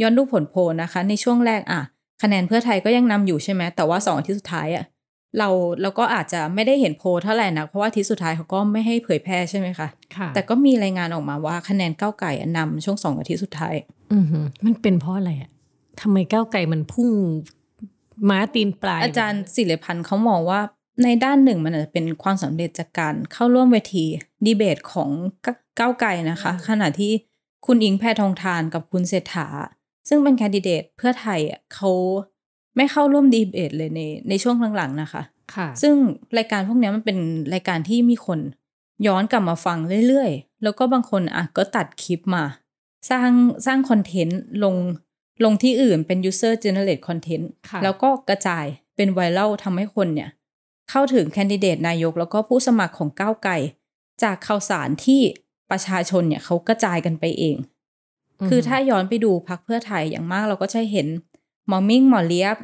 [0.00, 1.80] ย้อนดูผลโพลนะคะ ในช่วงแรกอะ
[2.22, 4.84] คะแนนเพื่อไทยก็ยังนำอยู่ใช่ไหมแต่ว่าสองอาทิตย์สุดท้ายอะ
[5.38, 5.48] เรา
[5.82, 13.74] เราก็อาจจะไม่ได้เห็นโพลเท่าไหร่นะ เพราะว่าอาทิตย์สุดท้ายเขาก็ไม่ให้เผยแพร่ใช่ไหมคะค่ะ แต่ก็มีรายงานออกมาว่าคะแนนก้าวไก่อะนำช่วงสองอาทิตย์สุดท้าย
[14.12, 15.50] อือหือมันเป็นเพราะอะไรอะ
[16.00, 17.10] ทำไมก้าวไก่มันพุ่ง
[18.30, 20.60] ม้าตีนปลาย อาจารย์ศิริพันธ์เขามองว่า
[21.02, 24.04] ในด้านหนึ่งมันอาจจะเป็นความสำเร็จจากการเข้าร่วมเวที
[24.46, 25.10] ดีเบตของ
[25.44, 25.46] ก
[25.78, 27.12] ก้าวไก่นะคะ ขณะที่
[27.66, 29.48] คุณอิงแพทองทานกับคุณเศรษฐา
[30.08, 31.90] ซึ่งเป็นแคนดิเดตเพื่อไทยอะเขา
[32.76, 35.22] ไม่เข้าร่วมดีเบตเลยในในช่วงหลังๆนะคะ
[35.54, 35.94] ค่ะ ซึ่ง
[36.38, 37.18] รายการพวกเนี้ยมันเป็น
[37.54, 38.38] รายการที่มีคน
[39.06, 39.78] ย้อนกลับมาฟัง
[40.08, 42.44] เรื่อยๆ แล้วก็บางคนอะก็ตัดคลิปมา
[43.10, 43.30] สร้าง
[43.66, 44.76] สร้างคอนเทนต์ลง
[45.44, 48.64] ลงที่อื่นเป็น user generate content ค่ะแล้วก็กระจาย
[48.96, 50.30] เป็นไวรัลทำให้คนเนี่ย
[50.90, 53.52] เข้าถึงแคนดิเดตนายก แล้วก็ผู้สมัครของก้าวไกล
[54.22, 55.20] จากข่าวสารที่
[55.70, 57.56] ประชาชนเนี่ยเขากระจายกันไปเอง
[58.48, 61.06] คือถ้าย้อนไปดูพักเพื่อไทยอย่างมากเราก็จะเห็น
[61.68, 62.56] หมอมิ่งหมอเลียบ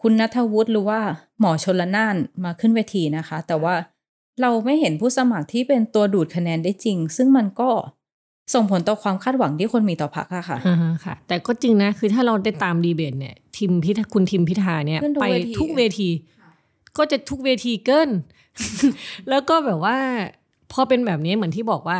[0.00, 1.00] คุณนัทวุฒิหรือว่า
[1.40, 3.74] หมอชนละนานมาขึ้นเวทีนะคะ แต่ว่า
[4.40, 7.70] เราไม่เห็นผู้สมัครที่เป็นตัวดูดคะแนนได้จริง ซึ่งมันก็
[8.54, 16.08] ส่งผลต่อความคาดหวังที่คนมีต่อพรรคอะค่ะอ่าฮะค่ะ แต่ก็จริงนะ คือถ้าเราได้ตามดีเบตเนี่ยทีมพิธาคุณทีมพิธาเนี่ยขึ้นทุกไปเวทีทุกเวที
[16.96, 18.10] ก็จะทุกเวทีเกิน
[19.30, 19.96] แล้วก็แบบว่า
[20.72, 21.98] พอเป็นแบบนี้เหมือนที่บอกว่า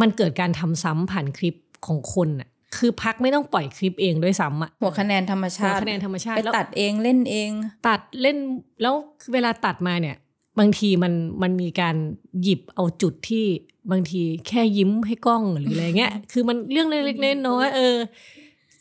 [0.00, 1.54] มันเกิดการทำซ้ำผ่านคลิป
[1.86, 7.50] ของคนอะ คือพักไม่ต้องปล่อยคลิปเองด้วยซ้ำอะหัวคะแนนธรรมหัวชาติคะแนนธรรมชาติไปแล้วตัดเองเล่นเอง
[7.88, 8.36] ตัดเล่น
[8.82, 8.94] แล้ว
[9.32, 10.16] เวลาตัดมาเนี่ย
[10.58, 11.96] บางทีมันมันมีการ
[12.42, 13.44] หยิบเอาจุดที่
[13.90, 17.96] บางทีแค่ยิ้มให้กล้องหรืออะไรเงี้ย คือมันเรื่องเล็กๆน้อยๆเออ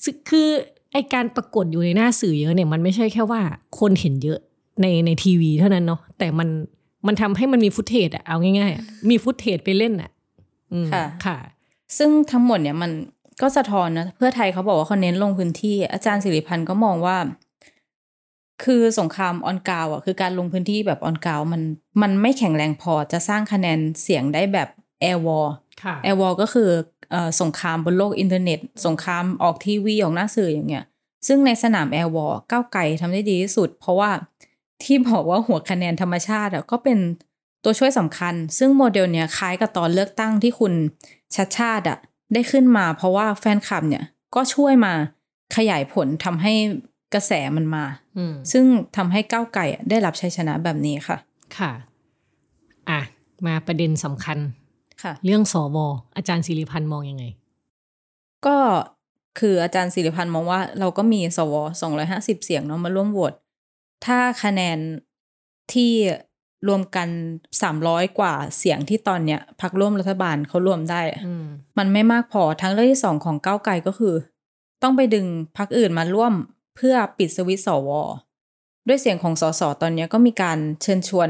[0.03, 0.47] ซึ่งคือ
[0.93, 3.41] ไอการปรากฏอยู่ในหน้าสื่อเยอะเนี่ยมันไม่ใช่แค่ว่า
[3.79, 4.39] คนเห็นเยอะ
[4.81, 6.49] ในในทีวีเท่านั้นเนาะแต่มัน
[7.07, 10.11] มันทำให้มันมี footage อะเอาง่ายๆอะมี footage ไปเล่นอะ
[10.73, 11.37] อืมค่ะค่ะ
[11.97, 12.91] ซึ่งทั้งหมดเนี่ยมัน
[13.41, 17.17] ก็สะท้อนนะเพื่อไทยเขาบอกว่าเขาเน้นลงพื้นที่ อาจารย์สิริพรรณก็มองว่า
[18.63, 21.61] คือสงคราม on ground อะคือการลงพื้นที่แบบ on ground มัน
[22.01, 24.69] มันไม่แข็งแรงพอจะสร้างคะแนนเสียงได้แบบ
[25.01, 25.47] air war
[25.83, 26.69] ค่ะ air war ก็คือ
[27.11, 30.85] เอ่อสงครามบนโลกอินเทอร์เน็ต สงครามออกทีวีออกหน้าสื่ออย่างเงี้ย
[31.27, 34.11] ซึ่งในสนาม air war ก้าวไกลทำได้ดีที่สุด เพราะว่า
[34.83, 36.99] ที่บอกว่าหัวคะแนนธรรมชาติอะก็เป็น
[37.63, 40.73] ตัวช่วยสำคัญ ซึ่งโมเดลเนี้ยคล้ายกับตอนเลือกตั้งที่คุณ
[41.35, 41.97] ชัชชาติอะ
[42.33, 44.03] ได้ขึ้นมา เพราะว่าแฟนคลับเนี่ย
[44.35, 44.93] ก็ช่วยมา
[45.55, 46.53] ขยายผลทำให้
[47.13, 47.85] กระแสมันมา
[48.17, 48.65] อืมซึ่ง
[48.97, 51.17] ทำให้ก้าวไกลอะได้รับชัยชนะแบบนี้ค่ะ
[51.57, 51.71] ค่ะ
[52.89, 53.01] อะ
[53.47, 54.37] มาประเด็นสำคัญ
[55.03, 55.77] ค่ะ เรื่องสว
[56.15, 57.25] อาจารย์ศิริพันธ์มองยังไง
[58.45, 58.57] ก็
[59.39, 63.33] คืออาจารย์สิริพันธ์มองว่าเราก็มีสวสองร้อยห้าสิบเสียงเนาะมาร่วมโหวต
[64.05, 64.77] ถ้าคะแนน
[65.73, 65.91] ที่
[66.67, 67.09] รวมกัน
[67.61, 71.45] สามร้อยกว่าเสียงที่ตอนเนี้ยพักร่วมรัฐบาลเขารวมได้อะอืม
[71.77, 74.15] มันไม่มากพอทั้งเรื่องที่สองของก้าวไกลก็คือ
[74.83, 75.25] ต้องไปดึง
[75.57, 76.33] พักอื่นมาร่วม
[76.75, 77.89] เพื่อปิดสวิตช์สว
[78.87, 81.29] ด้วยเสียงของสสตอนเนี้ยก็มีการเชิญชวน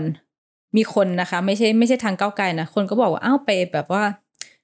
[0.77, 4.03] มีคนนะคะ ไม่ใช่ไม่ใช่ทางก้าวไกลนะคนก็บอกว่าอ้าวไปแบบว่า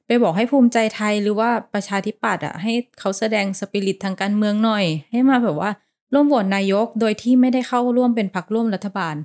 [0.06, 5.72] ไปบอกให้ภูมิใจไทยหรือว่าประชาธิปัตย์อะให้เขาแสดงสปิริตทางการเมืองหน่อย ให้มาแบบว่า
[6.14, 9.16] ร่วมโหวตนายกโดยที่ไม่ได้เข้าร่วมเป็นพรรคร่วมรัฐบาล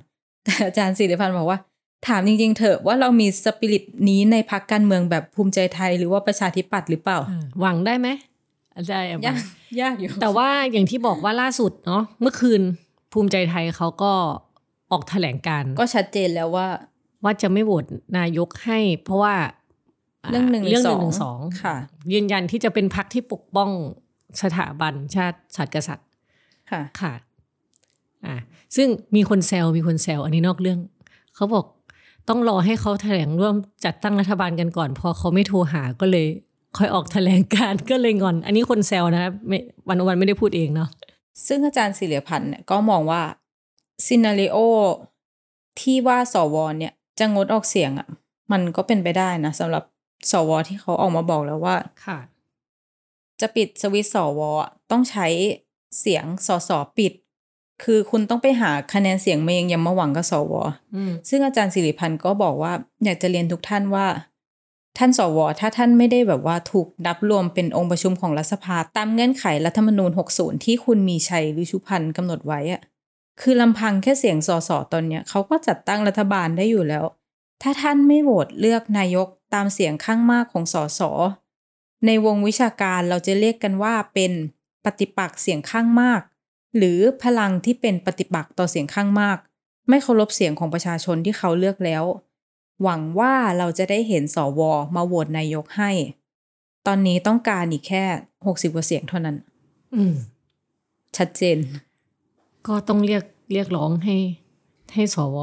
[0.45, 1.59] แต่อาจารย์สิริพันธ์บอกว่า
[2.07, 8.07] ถามจริงๆเถอะว่าเรามีสปิริตนี้ในพรรคการเมืองแบบภูมิใจไทยหรือว่าประชาธิปัตย์หรือเปล่าอ่าหวังได้ไหม
[8.75, 9.37] อาจารย์แอบหวัยางก
[9.81, 12.61] ยากอยู่ แต่ว่าอย่างที่บอกว่าล่าสุดเนาะเมื่อคืน
[13.13, 14.13] ภูมิใจไทยเขาก็
[14.91, 16.67] ออกแถลงการณ์ก็ชัดเจนแล้วว่า
[17.23, 17.85] ว่าจะไม่โหวต
[18.17, 19.35] นายกให้ เพราะว่า
[20.31, 21.75] เรื่องหนึ่งเรื่องหสนึ่องงหนึ่งสองค่ะ
[22.13, 23.69] ยืนยันที่จะเป็นพักที่ปกป้อง
[24.41, 26.07] สถาบันชาติศาสตร์กษัตริย์
[26.71, 27.13] ค่ะค่ะ
[28.27, 28.35] อ่า
[28.75, 30.79] ซึ่งมีคนแซวมีคนแซวอันนี้นอกเรื่อง
[31.35, 31.65] เขาบอก
[32.29, 36.27] ต้องรอให้เขาแถลงร่วมจัดตั้งรัฐบาลกันก่อน พอเขาไม่โทรหาก็เลย
[36.77, 40.89] ค่อยออกแถลงการก็เลยงอน อันนี้คนแซวนะครับไม่วันวันไม่ได้พูดเองเนาะ
[41.47, 43.21] ซึ่งอาจารย์ศิริพันธ์เนี่ยก็มองว่า
[44.05, 44.57] ซีนารีโอ
[45.79, 48.07] ที่ว่าสวเนี่ยจะงดออกเสียงอะ
[48.51, 49.83] มันก็เป็นไปได้นะสำหรับ
[50.31, 52.17] สวที่เขาออกมาบอกแล้วว่าค่ะ
[53.41, 55.27] จะปิดสวิตช์สวอะต้องใช้
[55.99, 57.13] เสียงสสปิด
[57.83, 60.53] คือคุณต้องไปหาคะแนนเสียงมาเองอยังมาหวังกับสว
[60.95, 64.07] อืมซึ่งอาจารย์สิริพันธ์ก็บอกว่า อยากจะเรียนทุกท่านว่า
[64.97, 72.81] ท่านสว ถ้าท่านไม่ได้แบบว่าถูกนับรวมเป็นองค์ประชุมของรัฐสภา ตามเงื่อนไขรัฐธรรมนูญ 60 ที่คุณมีชัยหรือชุพันธ์กำหนดไว้อะ
[73.41, 77.05] คือลำพังแค่เสียงสสตอนเนี้ยเขาก็จัดตั้งรัฐบาลได้อยู่แล้ว
[77.61, 81.01] ถ้าท่านไม่โหวตเลือกนายกตามเสียงข้างมากของสส
[82.05, 84.31] ในวงวิชาการเราจะเรียกกันว่าเป็น
[84.85, 86.21] ปฏิปักษ์เสียงข้างมาก
[86.77, 89.37] หรือพลังที่เป็นปฏิปักษ์ต่อเสียงข้างมาก
[89.89, 92.03] ไม่เคารพเสียงของประชาชนที่เขาเลือกแล้ว
[92.83, 94.61] หวังว่าเราจะได้เห็นสว
[94.95, 95.91] มาโหวตนายกให้
[96.87, 98.03] ตอนนี้ต้องการอีกแค่
[98.47, 99.35] หกสิบกว่าเสียงเท่านั้น
[99.95, 100.15] อืม
[101.17, 101.57] ชัดเจน
[102.67, 104.17] ก็ต้องเรียกเรียกร้องให้
[104.93, 105.37] ให้สว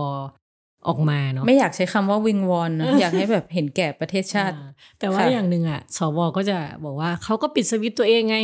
[0.88, 4.66] ออกมาเนาะไม่อยากใช้คำว่าวิงวอนนะอยากให้แบบเห็นแก่ประเทศชาติอ่
[4.98, 8.36] แต่ว่าค่ะอย่างหนึ่งอะสวก็จะบอกว่าเขาก็ปิดสวิตช์ตัวเองไง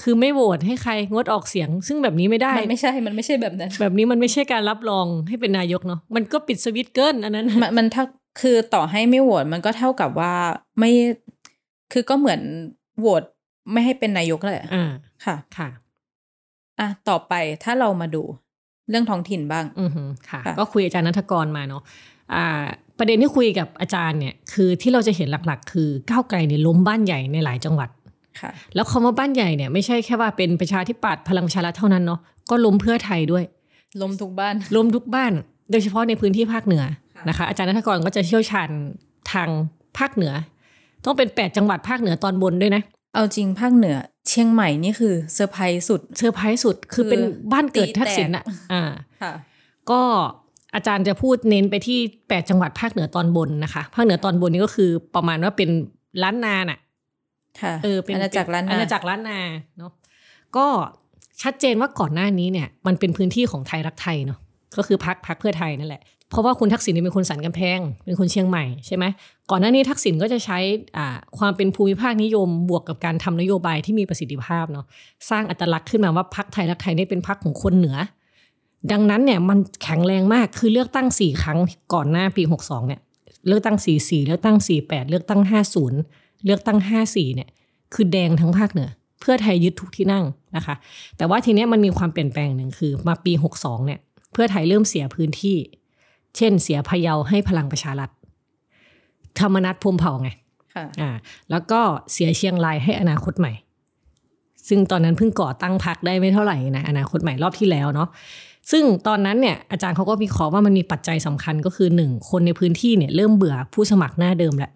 [0.00, 8.04] คือไม่โหวตให้ใครงดออกเสียง ซึ่งแบบนี้ไม่ได้ มันไม่ใช่ มันไม่ใช่แบบนั้น แบบนี้มันไม่ใช่การรับรองให้เป็นนายกเนาะ มันก็ปิดสวิตช์เกินอันนั้นมันมันถ้า
[8.40, 10.34] คือต่อให้ไม่โหวตมันก็เท่ากับว่า
[10.78, 10.90] ไม่
[11.92, 12.40] คือก็เหมือน
[12.98, 13.22] โหวต
[13.72, 14.90] ไม่ให้เป็นนายกแหละอ่า
[15.24, 15.68] ค่ะ ค่ะ
[16.80, 17.32] อะ ต่อไป
[17.64, 18.22] ถ้าเรามาดู
[18.90, 21.82] เรื่องท้องถิ่นบ้าง อือหือค่ะค่ะ ก็คุยอาจารย์นัทกรมาเนาะ
[22.34, 22.64] อ่า
[22.98, 28.01] ประเด็นที่คุยกับอาจารย์เนี่ย คือที่เราจะเห็นหลัก ๆ คือก้าวไกลเนี่ยล้มบ้านใหญ่ในหลายจังหวัดค่ะ
[28.74, 33.44] แล้วคำว่าบ้านใหญ่เนี่ยไม่ใช่แค่ว่าเป็นประชาธิปัตย์พลังประชารัฐเท่านั้นเนาะก็ล้มเพื่อไทยด้วย
[34.02, 35.32] ล้มทุกบ้านล้มทุกบ้าน
[35.70, 36.84] โดยเฉพาะในพื้นที่ภาคเหนือ
[37.28, 38.68] นะคะอาจารย์ณัฐกรก็จะเชี่ยวชาญ
[39.32, 39.48] ทาง
[39.98, 40.32] ภาคเหนือ
[41.04, 42.82] ต้องเป็น 8 จังหวัดภาคเหนือตอนบนด้วยนะ
[43.14, 43.96] เอาจริงภาคเหนือ
[44.28, 47.20] เชียงใหม่นี่คือเซอร์ไพรส์สุดเซอร์ไพรส์สุดคือเป็น
[47.52, 48.82] บ้านเกิดทักษิณอะอ่า
[49.22, 49.32] ค่ะ
[49.90, 50.00] ก็
[50.74, 55.70] อาจารย์จะพูดเน้นไปที่ 8 จังหวัดภาคเหนือตอนบนนะคะ ภาคเหนือตอนบนนี่ก็คือประมาณว่าเป็น
[56.22, 56.78] ล้านนาน่ะค่ะ
[57.82, 59.40] เออเป็นอาณาจักรล้านนาอาณาจักรล้านนา
[59.78, 59.92] เนาะ
[60.56, 60.66] ก็
[61.42, 64.38] ชัดเจนว่าก่อนหน้านี้เนี่ย มันเป็นพื้นที่ของไทยรักไทยเนาะ
[64.76, 69.04] ก็คือพักพักเพื่อไทยนั่นแหละเพราะว่าคุณทักษิณเนี่ยเป็นคนสันกำแพง เป็นคนเชียงใหม่ใช่ไหม
[69.50, 70.58] ก่อนหน้านี้ทักษิณก็จะใช้
[70.96, 74.86] อ่าความเป็นภูมิภาคนิยมบวกกับการทำนโยบายที่มีประสิทธิภาพเนาะ
[75.30, 77.96] สร้างอัตลักษณ์ขึ้นมาว่าพักไทยรักไทยเนี่ยเป็นพักของคนเหนือ
[78.92, 81.58] ดังนั้นเนี่ยมันแข็งแรงมากคือเลือกตั้งสี่ครั้ง
[81.94, 83.00] ก่อนหน้าปี 62เนี่ย
[83.46, 85.40] เลือกตั้ง 44 เลือกตั้ง 48 เลือกตั้ง
[85.86, 86.78] 50 เลือกตั้ง
[87.08, 87.48] 54 เนี่ย
[87.94, 90.24] คือแดงทั้งภาคเหนือ เพื่อไทยยึดทุกที่นั่ง
[90.56, 90.74] นะคะ
[91.16, 94.00] แต่ว่าทีเนี้ยมันมีความเปลี่ยนแปลงหนึ่งคือ มาปี 62 เนี่ย
[94.32, 95.56] เพื่อไทยเริ่มเสียพื้นที่
[96.36, 98.10] เช่น เสียพะเยาให้พลังประชารัฐ
[99.38, 100.30] ธรรมนัฐพรหมเผ่าไง
[100.74, 101.10] ค่ะอ่า
[101.50, 101.80] แล้วก็
[102.12, 103.52] เสียเชียงรายให้อนาคตใหม่
[104.68, 108.08] ซึ่งตอนนั้นเพิ่งก่อตั้งพักได้ไม่เท่าไหร่นะอนาคตใหม่รอบที่แล้วเนาะ
[108.70, 114.70] ซึ่งตอนนั้นเนี่ยอาจารย์เขาก็วิเคราะห์ว่ามันมีปัจจัยสำคัญก็คือหนึ่งคนในพื้นที่เนี่ยเริ่มเบื่อผู้สมัครหน้าเดิมแหละ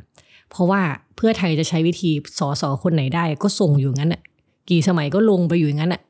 [0.50, 0.82] เพราะว่า
[1.16, 4.22] เพื่อไทยจะใช้วิธีสอสอคนไหนได้ ก็ส่งอยู่งั้นน่ะ
[4.70, 6.02] กี่สมัยก็ลงไปอยู่อย่างนั้นน่ะ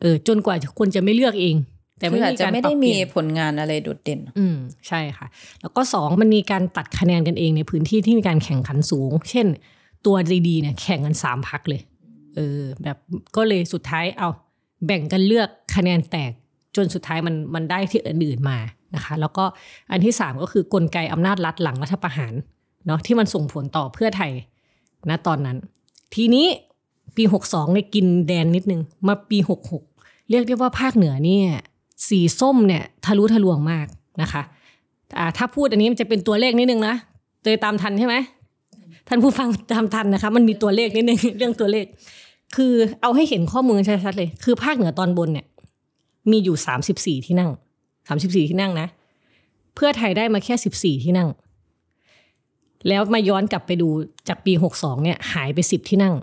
[0.00, 1.56] เออจนกว่าคนจะไม่เลือกเอง
[1.98, 4.56] แต่คืไม่ออาจมีจะการไม่ปรัได้บเปมีลี่ยนผลงานอะไรโดดเด่น อืม
[4.88, 5.26] ใช่ค่ะ
[5.60, 9.46] แล้วก็สองมันมีการตัดคะแนนกันเองในพื้นที่ที่มีการแข่งขันสูง เช่น
[10.06, 10.16] ตัว
[10.48, 11.80] ดีๆเนี่ยแข่งกันสามพักเลย
[12.34, 12.96] เออแบบ
[13.36, 14.28] ก็เลยสุดท้ายเอา
[14.86, 16.32] แบ่งกันเลือกคะแนนแตก
[16.76, 18.58] จนสุดท้ายมันมันได้ที่อื่นๆมา
[18.94, 19.44] นะคะ แล้วก็
[19.90, 22.34] อันที่สามก็คือกลไกอำนาจรัฐหลังรัฐประหาร
[22.88, 24.32] เนาะที่มันส่งผลต่อเพื่อไทย
[25.10, 25.56] นะตอนนั้น
[26.14, 26.46] ทีนี้
[27.16, 29.38] ปี 62เนี่ยกินแดนนิดนึง มาปี
[29.84, 31.46] 66 เรียกได้ว่าภาคเหนือเนี่ย
[32.08, 33.86] สีส้มเนี่ยทะลุทะลวงมาก
[34.22, 34.42] นะคะ
[35.18, 36.94] อ่ถ้าพูดอันนี้มันจะเป็นตัวเลขนิดนึงนะ
[37.42, 38.16] เตยตามทันใช่ไหม
[39.08, 41.86] ท่านผู้ฟังตามทันนะคะ มันมีตัวเลขนิดนึงเรื่องตัวเลข
[42.56, 42.72] คือ
[43.02, 45.46] เอาให้เห็นข้อมูลชัดๆเลย คือภาคเหนือตอนบนเนี่ย
[46.30, 46.56] มีอยู่
[46.92, 47.50] 34ที่นั่ง
[47.98, 48.88] 34ที่นั่งนะ
[49.74, 51.28] เพื่อไทยได้มาแค่14ที่นั่ง
[52.88, 53.88] แล้วมาย้อนกลับไปดู
[54.28, 56.14] จากปี 62 เนี่ย หายไป 10 ที่นั่ง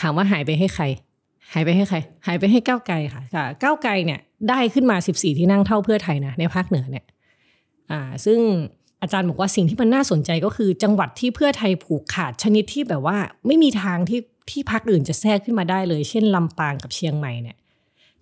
[0.00, 0.84] ถามว่าหายไปให้ใคร
[1.52, 7.04] หายไปให้ใคร หายไปให้ก้าวไกลค่ะค่ะก้าวไกลเนี่ยได้ขึ้นมา 14 ที่นั่งเท่าเพื่อไทยนะในภาคเหนือเนี่ย
[7.90, 8.38] อ่าซึ่ง
[9.02, 17.56] อาจารย์บอกว่าสิ่งที่มันน่าสนใจก็คือจังหวัดที่เพื่อไทยผูกขาดชนิดที่แบบว่า ไม่มีทางที่ที่พักอื่นจะแทรกขึ้นมาได้เลย เช่นลำปางกับเชียงใหม่เนี่ย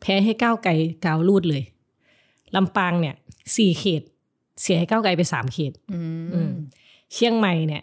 [0.01, 0.73] แพ้ให้ก้าวไกล
[1.05, 1.63] กาวลูดเลย
[2.57, 3.15] ลำปางเนี่ย
[3.57, 4.03] สี่เขต
[4.63, 6.01] เสียให้ก้าวไกลไปสามเขต อื
[6.35, 6.53] อืมม
[7.15, 7.83] เชียงใหม่เนี่ย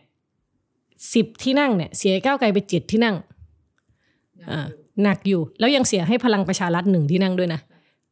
[1.13, 3.15] สิบที่นั่งเนี่ยเสียให้ก้าวไกลไปเจ็ดที่นั่ง
[4.51, 4.67] อ่า
[5.03, 7.59] หนักอยู่ แล้วยังเสียให้พลังประชารัฐหนึ่งที่นั่งด้วยนะ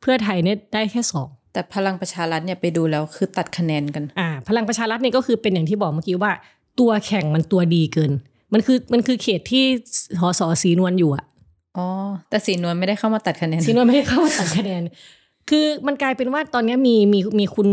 [0.01, 6.31] เพื่อไทยเนี่ยได้แค่สองแต่พลังประชารัฐเนี่ยไปดูแล้วคือตัดคะแนนกันอ่าพลังประชารัฐเนี่ยก็คือเป็นอย่างที่บอกเมื่อกี้ว่า
[6.79, 8.11] ตัวแข่งมันตัวดีเกิน
[8.53, 9.63] มันคือมันคือเขตที่
[10.21, 11.23] สสสีนวลอยู่อะ
[11.77, 11.87] อ๋อ
[12.29, 14.81] แต่สีนวลไม่ได้เข้ามาตัดคะแนนสีนวลไม่ได้เข้ามาตัดคะแนน
[15.49, 17.67] คือมันกลายเป็นว่าตอนเนี้ยมีมีมีคุณ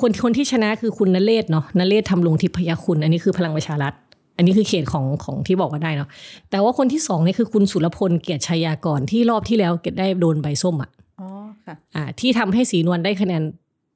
[0.00, 3.92] คนคนที่ชนะคือคุณนเรศเนาะนเรศทำลงทิพยคุณ อันนี้คือพลังประชารัฐ
[4.36, 6.08] อันนี้คือเขตของของที่บอกว่าได้เนาะ
[6.50, 11.28] แต่ว่าคนที่สองเนี่ยคือคุณสุรพลเกียรติชัยยากรที่รอบที่แล้วเกดได้โดนใบส้มอะอ๋อ
[11.66, 13.42] ค่ะอ่าที่ทำให้สีนวลได้คะแนน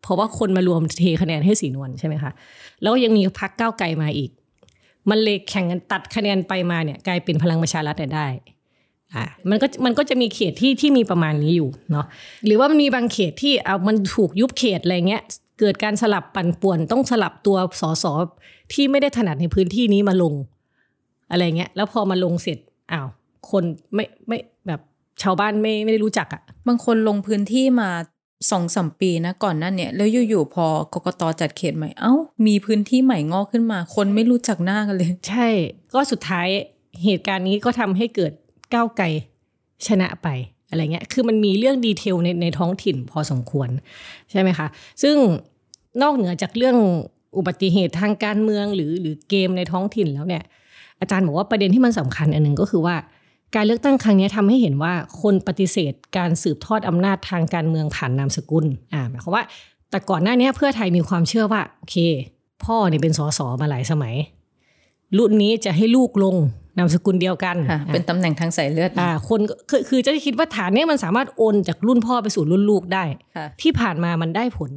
[0.02, 2.32] เพราะว่าคนมารวมเทคะแนนให้สีนวลใช่ไหมคะ
[2.82, 4.30] แล้วยังมีพักก้าวไกลมาอีก
[5.10, 8.26] มันเลยแข่งกันตัดคะแนนไปมาเนี่ยกลายเป็นพลังประชารัฐเนี่ยได้
[9.14, 12.06] อ่ามันก็มันก็จะมีเขตที่ที่มีประมาณนี้อยู่เนาะ
[12.46, 15.22] หรือว่ามันมีบางเขตที่เอามันถูกยุบเขตอะไรเงี้ย
[15.60, 18.04] เกิดการสลับปั่นป่วนต้องสลับตัวสส
[18.72, 20.34] ที่ไม่ได้ถนัดในพื้นที่นี้มาลง
[21.30, 22.58] อะไรเงี้ย แล้วพอมาลงเสร็จ
[22.92, 23.08] อ้าว
[23.50, 24.80] คนไม่ไม่แบบ
[25.22, 27.90] ชาวบ้านไม่ไม่ได้รู้จักอะบางคนลงพื้นที่มา
[28.50, 32.14] สองสามปีนะก่อนหนั้นเนี่ย แล้วอยู่ๆพอกกตจัดเขตใหม่เอ้า
[32.46, 35.48] มีพื้นที่ใหม่งอกขึ้นมา คนไม่รู้จักหน้ากันเลย ใช่
[35.92, 36.46] ก็สุดท้าย
[37.04, 38.32] เหตุการณ์นี้ก็ทำให้เกิด
[38.74, 39.06] ก้าวไกล
[39.86, 40.28] ชนะไป
[40.68, 43.68] อะไรเงี้ย คือมันมีเรื่องดีเทลในในท้องถิ่นพอสมควร
[44.30, 44.66] ใช่ไหมคะ
[45.02, 45.16] ซึ่ง
[46.02, 46.76] นอกเหนือจากเรื่อง
[47.36, 50.42] อุบัติเหตุทางการเมืองหรือหรือเกมในท้องถิ่นแล้วเนี่ย
[51.00, 52.96] อาจารย์บอกว่าประเด็นที่มันสำคัญอันหนึ่งก็คือว่า
[53.54, 59.44] การเลือกตั้งครั้งนี้ทำให้เห็นว่าคนปฏิเสธการสืบทอดอำนาจทางการเมืองผ่านนามสกุลอ่าหมายความว่า
[59.90, 61.96] แต่ก่อนหน้านี้เพื่อไทยมีความเชื่อว่าโอเค
[62.64, 64.14] พ่อเนี่ยเป็นสสมาหลายสมัย
[65.18, 66.36] รุ่นนี้จะให้ลูกลง
[66.78, 73.04] นามสกุลเดียวกันค่ะเป็นตำแหน่งทางสายเลือดอ่าคนก็คือคือจะคิดว่าฐานเนี้มันสามารถโอนจากรุ่นพ่อไปสู่รุ่นลูกได้
[73.36, 74.70] ค่ะที่ผ่านมามันได้ผล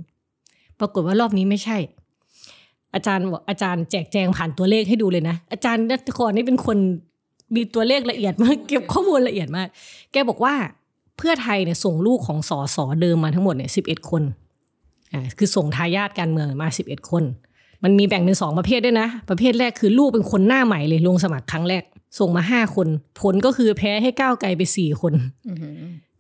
[0.84, 1.78] ปรากฏว่ารอบนี้ไม่ใช่
[2.94, 6.78] อาจารย์บอกอาจารย์แจกแจงผ่านตัวเลขให้ดูเลยนะ อาจารย์นัทกรนี่เป็นคน
[7.56, 9.68] มีตัวเลขละเอียดมากเก็บข้อมูลละเอียดมาก
[10.12, 10.56] แกบอกว่า
[11.18, 14.24] เพื่อไทยเนี่ยส่งลูกของสอสอเดิมมาทั้งหมดเนี่ยสิบเอ็ดคน
[15.14, 17.24] อ่าคือส่งทายาทการเมืองมาสิบเอ็ดคน
[17.84, 21.84] มันมีแบ่งเป็นสองประเภทด้วยนะ ประเภทแรกคือลูกเป็นคนหน้าใหม่เลยลงสมัครครั้งแรก
[22.20, 22.88] ส่งมาห้าคน
[23.22, 25.14] ผลก็คือแพ้ให้ก้าวไกลไปสี่คน
[25.48, 25.74] อือหือ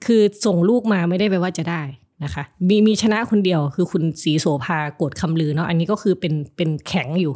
[0.06, 1.82] คือส่งลูกมาไม่ได้แปลว่าจะได้
[2.23, 7.34] นะคะมีมีชนะคนเดียวคือคุณศรีโสภาโกดคำลือเนาะอันนี้ก็คือเป็นเป็นแข็งอยู่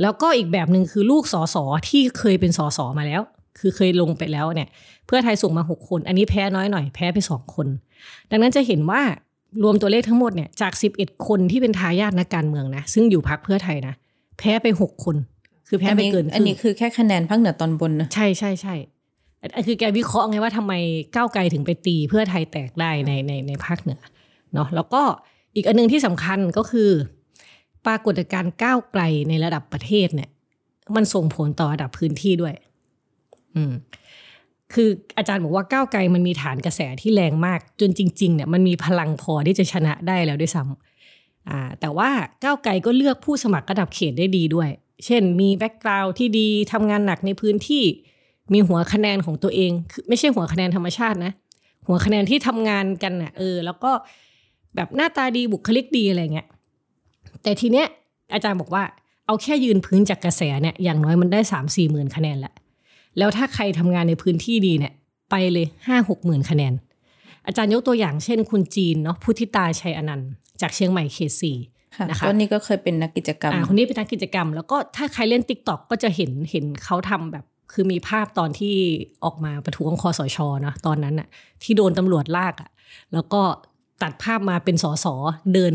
[0.00, 3.22] แล้วก็อีกแบบหนึ่งคือลูกสอสอที่เคยเป็นสอสอมาแล้ว
[3.58, 4.68] คือเคยลงไปแล้วเนี่ย
[5.06, 7.66] เพื่อไทยส่งมาหกคน อันนี้แพ้น้อยหน่อยแพ้ไปสองคน
[8.30, 9.00] ดังนั้นจะเห็นว่า
[9.62, 13.94] รวมตัวเลขทั้งหมดเนี่ยจาก 11 คนที่เป็นทายาทนักการเมืองนะซึ่งอยู่พักเพื่อไทยนะ
[14.38, 15.16] แพ้ไปหกคน
[15.68, 18.97] คือแพ้ไปเกินครึ่งอันนี้คือแค่คะแนนภาคเหนือตอนบนนะใช่ใช่ใช่อันอัน
[19.66, 20.72] คือแกวิเคราะห์ไงว่าทำไม
[21.14, 24.00] ก้าวไกลถึงไปตีเพื่อไทยแตกได้ในในในภาคเหนือ
[24.54, 25.02] เนาะแล้วก็
[25.54, 26.90] อีกอันหนึงที่สำคัญก็คือ
[27.86, 30.30] ปรากฏการณ์ก้าวไกลในระดับประเทศเนี่ย
[30.96, 32.54] มันส่งผลต่อระดับพื้นที่ด้วย
[33.54, 33.72] อืม
[34.72, 42.10] คืออาจารย์บอกว่าก้าวไกลมันมีฐานกระแสที่แรงมาก จนจริง ๆ เนี่ยมันมีพลังพอที่จะชนะได้แล้วด้วยซ้ำอ่าแต่ว่า
[42.44, 44.68] ก้าวไกลก็เลือกผู้สมัครระดับเขตได้ดีด้วย
[45.04, 47.84] เช่น มีแบ็กกราวด์ที่ดีทำงานหนักในพื้นที่
[48.52, 51.32] มีหัวคะแนนของตัวเองคือไม่ใช่หัวคะแนนธรรมชาตินะ
[51.86, 53.90] หัวคะแนนที่ทำงานกันน่ะเออ แล้วก็
[54.76, 56.48] แบบหน้าตาดีบุคลิกดีอะไรเงี้ย
[57.42, 57.86] แต่ทีเนี้ย
[58.34, 58.82] อาจารย์บอกว่า
[59.26, 62.54] เอาแค่ยืนพื้นจากกระแสเนี่ยอย่างน้อยมันได้สามสี่หมื่นคะแนนแหละ
[63.18, 64.92] แล้วถ้าใครทำงานในพื้นที่ดีเนี่ย
[65.30, 66.72] ไปเลยห้าหกหมื่นคะแนน
[67.46, 70.30] อาจารย์ยกตัวอย่างเช่นคุณจีนเนาะพุทธิตาชัยอนันต์
[70.60, 71.56] จากเชียงใหม่เขตสี่
[71.96, 78.76] ค่ะนะคะก็นี่ก็เคยเป็นนักกิจกรรมอ่าคนนี้เป็นนักกิจกรรม แล้วก็ถ้าใครเล่นติ๊กต็อกก็จะเห็นเห็นเขาทำแบบ คือมีภาพตอนที่
[79.24, 81.28] ออกมาประท้วงคอสชเนาะตอนนั้นน่ะ
[81.62, 82.70] ที่โดนตำรวจลากอะ่ะ
[83.12, 83.42] แล้วก็
[84.02, 85.06] ตัดภาพมาเป็นสส
[85.54, 85.74] เดิน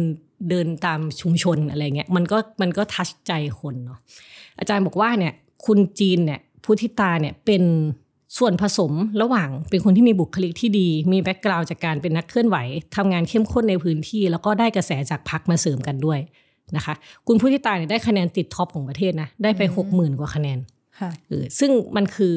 [0.50, 4.00] เดินตามชุมชนอะไรเงี้ยมันก็มันก็ทัชใจคนเนาะ
[4.60, 5.34] อาจารย์บอกว่าเนี่ย
[5.66, 7.64] คุณจีนเนี่ยพุทธิตาเนี่ยเป็น
[8.38, 12.58] ส่วนผสมระหว่างเป็นคนที่มีบุคลิกที่ดี มี background จากการเป็นนักเคลื่อนไหว
[12.96, 16.20] ทำงานเข้มข้นในพื้นที่ แล้วก็ได้กระแสจากพรรคมาเสริมกันด้วย
[16.76, 16.94] นะคะ
[17.28, 20.73] คุณพุทธิตาเนี่ยได้คะแนนติด top ของประเทศนะได้ไปหกหมื่นกว่าคะแนนค่ะ
[21.28, 22.36] เออซึ่งมันคือ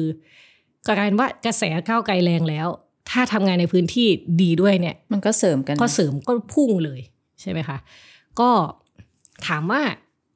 [0.87, 2.67] กลายเป็นว่ากระแสก้าวไกลแรงแล้ว
[3.09, 4.07] ถ้าทำงานในพื้นที่
[4.41, 6.99] ดีด้วยเนี่ย มันก็เสริมกัน ก็เสริมก็พุ่งเลย
[7.41, 7.77] ใช่ไหมคะ
[8.39, 8.49] ก็
[9.47, 9.81] ถามว่า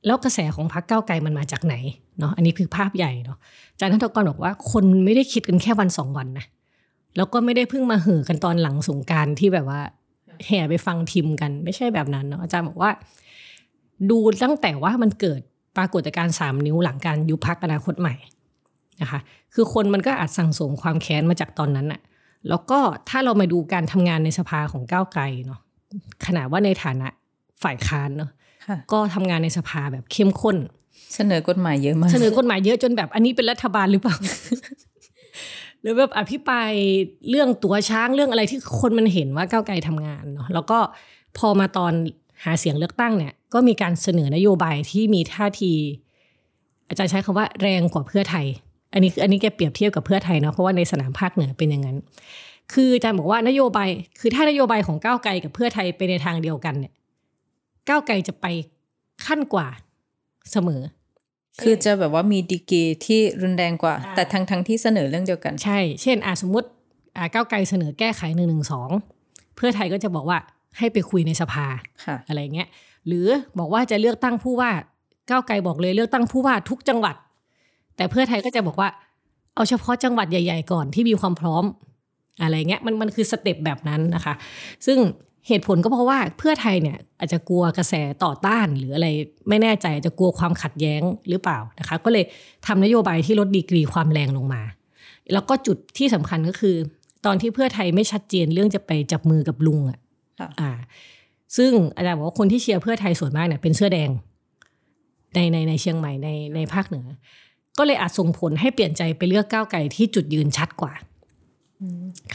[0.05, 1.75] แล้วกระแสของพรรคก้าวไกลมันมาจากไหน
[2.19, 3.37] เนาะอันนี้คือภาพใหญ่เนาะ
[3.73, 6.45] อาจารย์ธนกรบอกว่าคนไม่ได้คิดกันแค่วันสองวันนะ
[7.17, 9.81] แล้วก็ไม่ได้เพิ่งมาเห่อกันตอนหลังสงกรารที่แบบว่า
[10.45, 12.91] แห่ไปฟังทิมกันไม่ใช่แบบนั้นเนาะอาจารย์บอกว่า
[14.09, 15.41] ดูตั้งแต่ว่ามันเกิด
[15.77, 18.15] ปรากฏการณ์สามนิ้วหลังการยุบพักอนาคตใหม่
[19.01, 19.19] นะคะ
[19.53, 22.01] คือคนมันก็อาจสั่งสมความแค้นมาจากตอนนั้นอะ
[22.49, 22.79] แล้วก็
[23.09, 25.59] ถ้าเรามาดูการทำงานในสภาของก้าวไกลเนาะ
[26.25, 27.07] ขนาดว่าในฐานะ
[27.63, 28.29] ฝ่ายค้านเนาะ
[28.67, 30.57] ค่ะก็ทำงานในสภาแบบเข้มข้น
[31.15, 34.15] เสนอกฎหมายเยอะมาก เสนอกฎหมายเยอะจนแบบอันนี้เป็นรัฐบาลหรือเปล่า
[35.81, 36.71] หรือแบบอภิปราย
[37.29, 40.79] เรื่องตัวช้างเรื่องอะไรที่คนมันเห็นว่าก้าวไกลทำงานเนาะแล้วก็
[41.37, 41.93] พอมาตอน
[42.43, 45.73] หาเสียงเลือกตั้งเนี่ยก็มีการเสนอนโยบายที่มีท่าที
[46.89, 48.45] อาจารย์ใช้คำว่าแรงกว่าเพื่อไทย
[48.93, 51.97] อันนี้คืออันนี้แกเปรียบเทียบกับเพื่อไทยเนาะเพราะว่าในสนามภาคเหนือเป็นอย่างนั้น
[52.73, 56.93] คืออาจารย์บอกว่านโยบาย คือถ้านโยบายของก้าวไกลกับเพื่อไทยไปในทางเดียวกันเนี่ย
[57.89, 58.45] ก้าวไกลจะไป
[59.25, 59.67] ขั้นกว่า
[60.51, 60.81] เสมอ
[61.61, 66.67] คือจะแบบว่ามีดีกรีที่รุนแรงกว่าอ่า แต่ทั้งทั้งที่เสนอเรื่องเดียวกัน ใช่ เช่นอะสมมติ
[67.17, 68.89] อ่าก้าวไกลเสนอแก้ไขหนึ่งหนึ่งสอง
[69.55, 70.39] เพื่อไทยก็จะบอกว่า
[70.77, 71.65] ให้ไปคุยในสภา
[72.05, 72.67] ค่ะอะไรเงี้ย
[73.07, 73.27] หรือ
[73.59, 74.71] บอกว่าจะเลือกตั้งผู้ว่า
[75.29, 77.15] ก้าวไกลบอกเลยเลือกตั้งผู้ว่าทุกจังหวัด
[77.95, 78.89] แต่เพื่อไทยก็จะบอกว่า
[79.55, 81.63] เอาเฉพาะจังหวัดใหญ่ ๆ ก่อนที่มีความพร้อม
[82.41, 84.33] อะไรเงี้ยมันมันคือสเต็ปแบบนั้นนะคะ
[84.85, 84.97] ซึ่ง
[85.47, 89.07] เหตุผลก็เพราะว่าเพื่อไทยเนี่ยอาจจะกลัวกระแสต่อต้านหรืออะไร
[89.49, 92.25] ไม่แน่ใจอาจจะกลัวความขัดแย้งหรือเปล่านะคะ ก็เลย
[92.67, 94.61] ทำนโยบายที่ลดดีกรีความแรงลงมา
[95.33, 96.75] แล้วก็จุดที่สำคัญก็คือ
[97.25, 100.00] ตอนที่เพื่อไทยไม่ชัดเจนเรื่องจะไปจับมือกับลุงอะค่ะ
[100.61, 100.71] อ่า
[101.57, 104.09] ซึ่งอาจารย์บอกว่าคนที่เชียร์เพื่อไทยส่วนมากเนี่ยเป็นเสื้อแดง
[105.35, 107.07] ในในในเชียงใหม่ในในภาคเหนือ
[107.77, 110.93] ก็เลยอาจส่งผลให้เปลี่ยนใจไปเลือกก้าวไกลที่จุดยืนชัดกว่า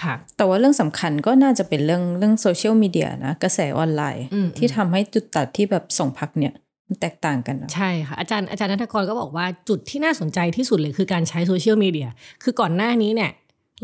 [0.03, 6.55] ค่ะ แต่ว่าเรื่องสำคัญก็น่าจะเป็นเรื่องเรื่องโซเชียลมีเดียนะ กระแสออนไลน์อืมที่ทำให้จุดตัดที่แบบส่งพักเนี่ย
[6.87, 12.09] มันแตกต่างกันนะใช่ค่ะ อาจารย์อาจารย์นัทกรก็บอกว่าจุดที่น่าสนใจที่สุดเลยคือการใช้โซเชียลมีเดีย
[12.43, 13.31] คือก่อนหน้านี้เนี่ย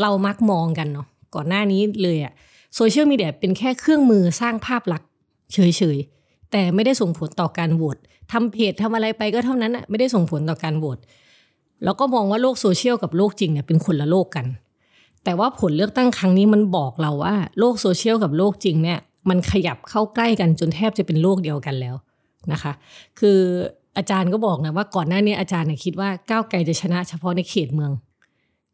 [0.00, 2.32] เรามักมองกันเนาะก่อนหน้านี้เลยอะ
[2.76, 5.08] โซเชียลมีเดียเป็นแค่เครื่องมือสร้างภาพลักษณ์
[5.52, 7.96] เฉยๆ แต่ไม่ได้ส่งผลต่อการโหวต
[8.32, 10.98] ทำเพจทำอะไรไปก็เท่านั้นอะไม่ได้ส่งผลต่อการโหวต
[11.85, 14.46] แล้วก็มองว่าโลกโซเชียลกับโลกจริงเนี่ยเป็นคนละโลกกัน
[15.24, 21.94] แต่ว่าผลเลือกตั้งครั้งนี้มันบอกเราว่า โลกโซเชียลกับโลกจริงเนี่ยมันขยับเข้าใกล้กันจนแทบจะเป็นโลกเดียวกันแล้ว
[22.52, 22.72] นะคะ
[23.20, 23.38] คือ
[23.96, 27.92] อาจารย์ก็บอกนะว่าก่อนหน้านี้อาจารย์เนี่ยคิดว่าก้าวไกลจะชนะเฉพาะในเขตเมือง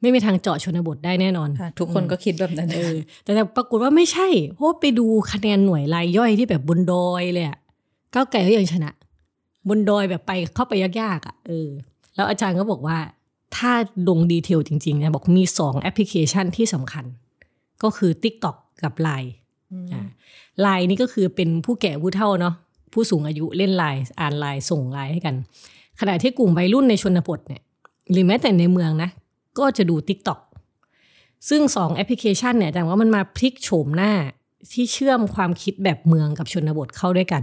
[0.01, 7.59] ไม่มีทางเจาะชนบทได้แน่นอนค่ะทุกคนก็คิดแบบนั้นเออแต่แต่ปรากฏว่าไม่ใช่เพราะว่าไปดูคะแนนหน่วยรายย่อยที่แบบบนดอยเลยอะ
[8.15, 8.91] ก้าวไกลก็ยังชนะ
[9.69, 11.69] บนดอยแบบไปเข้าไปยากๆอะเออ
[12.15, 12.99] แล้วอาจารย์ก็บอกว่า
[13.57, 13.73] ถ้า
[14.09, 17.05] ลงดีเทลจริงๆนะบอกมีสองแอปพลิเคชันที่สำคัญ
[17.83, 19.31] ก็คือ TikTok กับ Line
[19.93, 20.03] อ่า
[20.65, 22.55] Line นี่ก็คือเป็นผู้แก่ผู้เฒ่าเนาะ
[22.93, 25.35] ผู้สูงอายุเล่นไลน์อ่านไลน์ส่งไลน์ให้กัน
[26.01, 27.63] ขณะที่กลุ่มวัยรุ่นในชนบทเนี่ย
[28.11, 29.11] หรือแม้แต่ในเมืองนะ
[29.59, 30.41] ก็จะดู TikTok
[31.49, 34.13] ซึ่งสองแอปพลิเคชันเนี่ยอาจารย์ว่ามันมาพลิกโฉมหน้า
[34.73, 37.43] ที่เชื่อมความคิดแบบเมืองกับชนบทเข้าด้วยกัน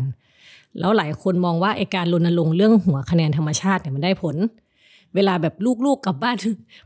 [0.79, 4.35] แล้วหลายคนมองว่าไอการรณรงค์เรื่องหัวคะแนนธรรมชาติเนี่ยมันได้ผล
[5.15, 6.35] เวลาแบบลูกๆกลับบ้าน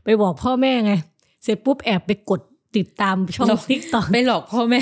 [0.04, 0.92] ไปบอกพ่อแม่ไง
[1.42, 2.40] เสร็จปุ๊บแอบไปกด
[2.76, 4.80] ติดตามช่องหรอ TikTok ไม่หลอกพ่อแม่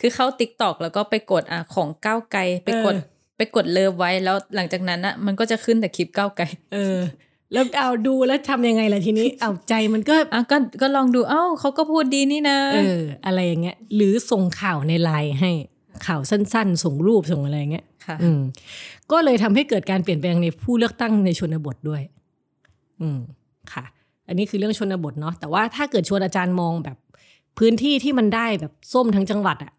[0.00, 6.96] คือเข้า TikTok แล้วก็ไปกดอะของก้าวไกลไปกดเออไปกดเลิฟไว้แล้วหลังจากนั้นอะมันก็จะขึ้นแต่คลิปก้าวไกลเออ
[7.52, 15.50] แล้วเอาดูแล้วทำยังไงล่ะทีนี้ เอาใจมันก็อะก็ก็ลองดูเอ้าเขาก็พูดดีนี่นะเอออะไรอย่างเงี้ย หรือส่งข่าวในไลน์ให้
[16.06, 18.40] ข่าวสั้น ๆ ส่งรูปส่งอะไรอย่างเงี้ยค่ะอืม
[19.10, 22.02] ก็เลยทำให้เกิดการเปลี่ยนแปลงในผู้เลือกตั้งในชนบทด้วย
[23.00, 23.18] อืม
[23.72, 23.84] ค่ะ
[24.28, 26.96] อันนี้คือเรื่องชนบทเนาะแต่ว่าถ้าเกิดชวนอาจารย์มองแบบ
[27.58, 29.72] พื้นที่ที่มันได้แบบส้มทั้งจังหวัดอะ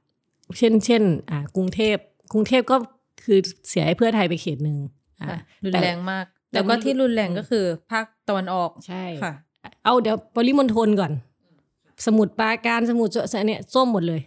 [0.57, 1.95] เช่นเช่นอ่ากรุงเทพ
[2.33, 2.75] กรุงเทพก็
[3.23, 4.77] คือเสียให้เพื่อไทยไปเขตหนึ่ง
[5.21, 9.33] อ่าค่ะรุนแต่แรงมาก แต่แล้วก็มันที่รุนแรงก็คือภาคตะวันออกใช่ค่ะ
[9.85, 11.11] เอาเดี๋ยวปริมณฑลก่อน
[12.05, 13.11] สมุทรปราการสมุทร
[13.47, 14.21] เนี่ยส้มหมดเลย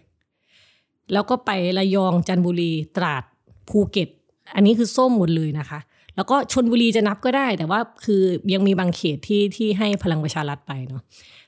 [1.13, 3.23] แล้วก็ไประยองจันทบุรีตราด
[3.69, 4.09] ภูเก็ต
[4.55, 5.79] อันนี้คือส้มหมดเลยนะคะ
[6.15, 8.21] แล้วก็ชนบุรีจะนับก็ได้ แต่ว่าคือ
[8.53, 11.01] ยังมีบางเขตที่ที่ให้พลังประชารัฐไปเนาะ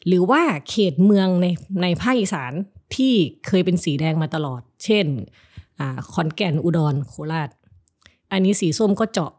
[0.08, 1.48] หรือว่าเขตเมืองใน
[1.82, 2.54] ในภาคอีสาน
[2.96, 3.14] ที่
[3.48, 5.06] เคยเป็นสีแดงมาตลอด เช่น
[5.80, 7.50] อ่าขอนแก่นอุดรโคราช
[8.32, 9.32] อันนี้สีส้มก็เจาะ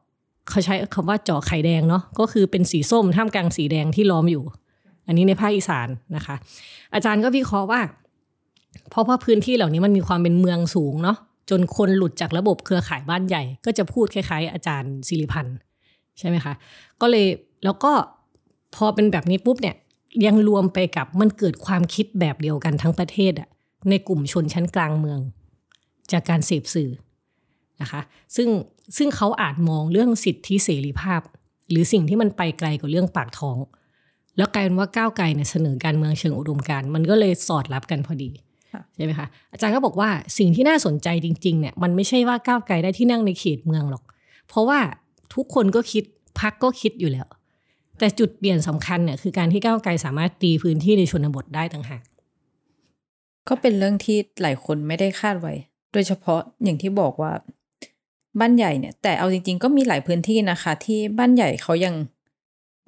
[0.51, 4.45] เขาใช้คำว่าเจาะไข่แดงเนาะก็คือเป็นสีส้มท่ามกลางสีแดงที่ล้อมอยู่
[5.07, 6.37] อันนี้ในภาคอีสานนะคะ
[6.95, 7.81] อาจารย์ก็วิเคราะห์ว่า
[8.91, 11.17] เพราะว่าพื้นที่เหล่านี้มันมีความเป็นเมืองสูงเนาะ
[11.51, 15.57] จนคนหลุดจากระบบเครือข่ายบ้านใหญ่ ก็จะพูดคล้ายๆ อาจารย์สิริพันธ์
[16.19, 16.53] ใช่ไหมคะ
[17.01, 17.27] ก็เลย
[17.65, 17.93] แล้วก็
[18.75, 19.77] พอเป็นแบบนี้ปุ๊บเนี่ย
[20.27, 23.49] ยังรวมไปกับมันเกิดความคิดแบบเดียวกันทั้งประเทศอะ
[23.89, 25.21] ในกลุ่มชนชั้นกลางเมือง
[26.13, 26.91] จากการเสพสื่อ
[27.83, 28.01] นะคะ
[28.37, 28.49] ซึ่ง
[28.97, 31.21] ซึ่งเขาอาจมองเรื่องสิทธิเสรีภาพ
[31.71, 33.59] หรือสิ่งที่มันไปไกลกว่าเรื่องปากท้อง
[34.37, 38.31] แล้วกลายเป็นว่าก้าวไกลเนี่ยเสนอการเมืองเชิงอุดมการณ์มันก็เลยสอดรับกันพอดี
[38.73, 44.03] ค่ะใช่ไหมคะอาจารย์ก็บอกว่าสิ่งที่น่าสนใจจริงๆเนี่ยมันไม่ใช่ว่าก้าวไกลได้ที่นั่งในเขตเมืองหรอก
[44.49, 44.79] เพราะว่า
[45.35, 46.05] ทุกคนก็คิด
[46.41, 47.27] พักก็คิดอยู่แล้ว
[47.99, 52.03] แต่จุดเปลี่ยนสำคัญเนี่ยคือการที่ก้าวไกลสามารถตีพื้นที่ในชนบทได้ต่างหาก
[53.49, 55.55] ก็เป็นเรื่องที่หลายคนไม่ได้คาดไว้
[55.93, 57.33] โดยเฉพาะอย่างที่บอกว่า
[58.41, 61.95] บ้านใหญ่เนี่ย แต่เอาจริง ๆ ก็มีหลายพื้นที่นะคะ ที่บ้านใหญ่เขายัง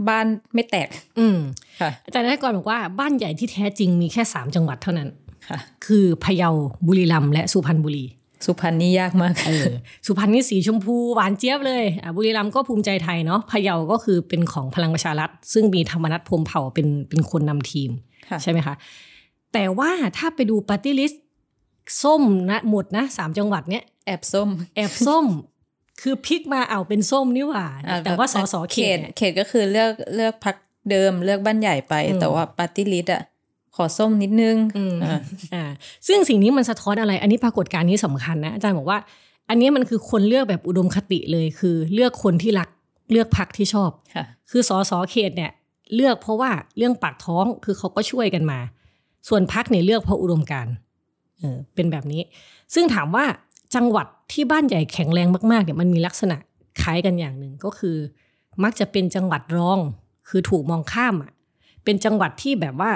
[0.09, 0.89] บ้านไม่แตก
[1.19, 1.39] อืม
[1.81, 5.09] ค่ะอาจารย์นักกรบอกว่าบ้านใหญ่ที่แท้จริงมีแค่สามจังหวัดเท่านั้น
[5.49, 6.51] ค่ะ คือพะเยา
[6.87, 8.05] บุรีรัมย์และสุพรรณบุรี
[8.45, 9.67] สุพรรณนี่ยากมากเออ
[10.07, 17.91] สุพรรณนี่สีชมพูหวานเจี๊ยบเลยอะบุรีรัมย์ก็ภูมิใจไทยเนาะพะเยาก็คือเป็นของพลังประชารัฐ ซึ่งมีธรรมนัสพรหมเผ่าเป็นเป็นคนนำทีม
[18.29, 18.75] ค่ะใช่ไหมคะ
[19.53, 21.25] แต่ว่าถ้าไปดูปาร์ตี้ลิสต์
[22.03, 25.27] ส้มนะหมดนะสามจังหวัดเนี้ย แอบส้ม แอบส้ม
[26.01, 30.57] คือพลิกมาเอาเป็นส้มนี่หว่าอ่แต่ว่าสสเขตเนี่ยเขตก็คือเลือกเลือกพรรค
[30.91, 33.23] เดิมเลือกบ้านใหญ่ไปอืมแต่ว่าปาร์ตี้ลิสต์อะ
[33.77, 35.21] ขอส้มนิดนึงอืมอ่า
[35.55, 35.65] อ่า
[36.07, 38.99] ซึ่งสิ่งนี้มันสะท้อนอะไร อันนี้ปรากฏการณ์นี้สำคัญนะอาจารย์บอกว่า
[39.49, 42.69] อันนี้มันคือคนเลือกแบบอุดมคติเลยคือ เลือกคนที่รัก
[43.11, 45.51] เลือกพักที่ชอบค่ะคือสอสอเขตเนี่ย
[45.95, 48.59] เลือกเพราะว่าเรื่องปากท้องคือเขาก็ช่วยกันมา
[49.29, 50.75] ส่วนพักเนี่ยเลือกเพราะอุดมการณ์
[51.39, 52.23] เออเป็นแบบนี้
[52.75, 53.25] ซึ่งถามว่า
[53.75, 56.37] จังหวัดที่บ้านใหญ่แข็งแรงมากๆเนี่ยมันมีลักษณะ
[56.83, 57.97] คล้ายกันอย่างหนึ่งก็คือ
[58.65, 59.79] มักจะเป็นจังหวัดรอง
[60.29, 61.33] คือถูกมองข้ามอะ
[61.85, 62.91] เป็นจังหวัดที่แบบว่า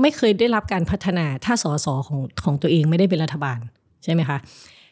[0.00, 3.58] ไม่เคยได้รับการพัฒนาถ้าสสของของตัวเองไม่ได้เป็นรัฐบาล
[4.04, 4.38] ใช่ไหมคะ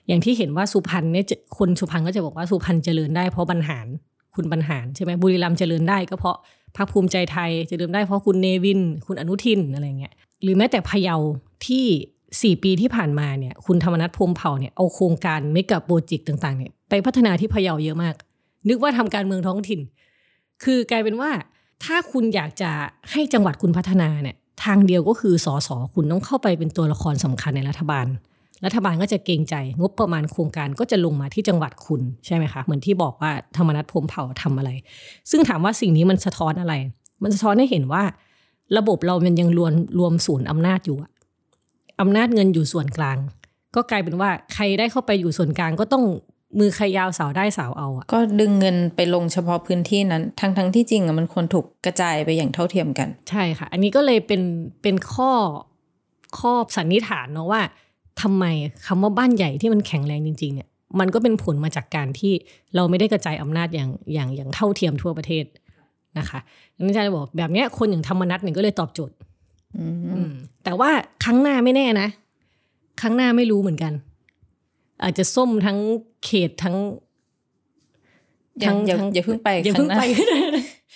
[0.08, 1.24] อย่างที่เห็นว่าสุพรรณเนี่ย
[1.58, 3.86] คนสุพรรณก็จะบอกว่าสุพรรณเจริญได้เพราะบรรหาร
[4.34, 6.36] คุณบรรหารใช่ไหมบุรีรัมย์เจริญได้ก็เพราะ
[6.76, 11.16] พรรคภูมิใจไทยเจริญได้เพราะคุณเนวิน คุณอนุทินอะไรเงี้ยหรือแม้แต่พะเยา
[11.66, 11.86] ที่
[12.42, 18.14] สี่ปีที่ผ่านมาเนี่ยคุณธรรมนัฐพรมเผ่าเนี่ยเอาโครงการไม่กับโปรเจกต์ต่างๆเนี่ยไปพัฒนาที่พะเยาเยอะมาก
[18.68, 19.80] นึกว่าทำการเมืองท้องถิ่น
[20.64, 21.30] คือกลายเป็นว่า
[21.84, 22.70] ถ้าคุณอยากจะ
[23.12, 28.06] ให้จังหวัดคุณพัฒนาเนี่ยทางเดียวก็คือสสคุณต้องเข้าไปเป็นตัวละครสำคัญในรัฐบาล
[28.64, 34.70] รัฐบาลก็จะเกรงใจ งบประมาณโครงการก็จะลงมาที่จังหวัดคุณใช่ไหมคะเหมือนที่บอกว่าธรรมนัฐพรมเผ่าทำอะไร
[35.30, 36.74] ซึ่งถามว่าสิ่งนี้มันสะท้อนอะไร
[37.22, 38.02] มันสะท้อนให้เห็นว่า
[38.78, 41.10] ระบบเรามันยังรวมรวมศูนย์อำนาจอยู่อะ
[42.00, 43.18] อำนาจเงินอยู่ส่วนกลาง
[43.74, 46.04] ก็กลายเป็นว่าใครได้เข้าไปอยู่ส่วนกลางก็ต้อง
[46.58, 54.42] มือใครยาวสาวได้สาวเอาอะก็ดึงเงินไปลงเฉพาะพื้นที่นั้น ทั้งทั้งที่จริงอะมันควรถูกกระจายไปอย่างเท่าเทียมกัน ใช่ค่ะ อันนี้ก็เลยเป็น
[54.82, 55.30] เป็นข้อ
[56.38, 57.62] ข้อสันนิษฐานเนาะว่า
[58.22, 58.44] ทำไม
[58.86, 60.68] คำว่าบ้านใหญ่ที่มันแข็งแรงจริง ๆ เนี่ย
[61.00, 62.32] มันก็เป็นผลมาจากการที่
[62.74, 65.44] เราไม่ได้กระจายอำนาจอย่างอย่างอย่างเท่าเทียมทั่วประเทศ
[66.18, 66.38] นะคะ
[66.74, 69.27] อันนี้อาจารย์จะบอกแบบเนี้ยคนอย่างธรรมนัตเนี่ยก็เลยตอบโจทย์อืมอืม
[70.64, 70.90] แต่ว่า
[71.24, 72.08] ครั้งหน้าไม่แน่นะ
[73.00, 73.92] ครั้งหน้าไม่รู้เหมือนกัน
[75.02, 75.78] อาจจะส้มทั้ง
[76.24, 76.76] เขตทั้ง
[78.60, 80.40] อย่าอย่าทั้งอย่าเพิ่งไปอย่าเพิ่งข้หไปน้า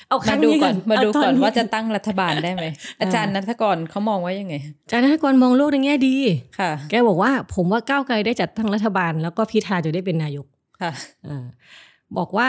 [0.08, 2.64] เอาคมารั้งดูนี้ก่อนมาดูเตก่อนว่าจะตั้งรัฐบาลได้ไหม
[3.00, 4.54] อาจารย์นัทกรเขามองว่ายังไง
[4.84, 6.14] อาจารย์ธนกรมองโลกในแง่ดี
[6.58, 10.46] ค่ะ แกบอกว่าผมว่าก้าวไกลได้จัดตั้งรัฐบาล แล้วก็พิธาจะได้เป็นนายก
[10.82, 10.92] ค่ะ
[11.28, 11.44] อ่า
[12.18, 12.48] บอกว่า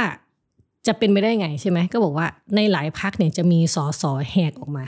[0.88, 4.86] จะเป็นไปได้ไงใช่ไหมก็บอกว่าในหลายพักเนี่ยจะมีสอสอแหกออกมา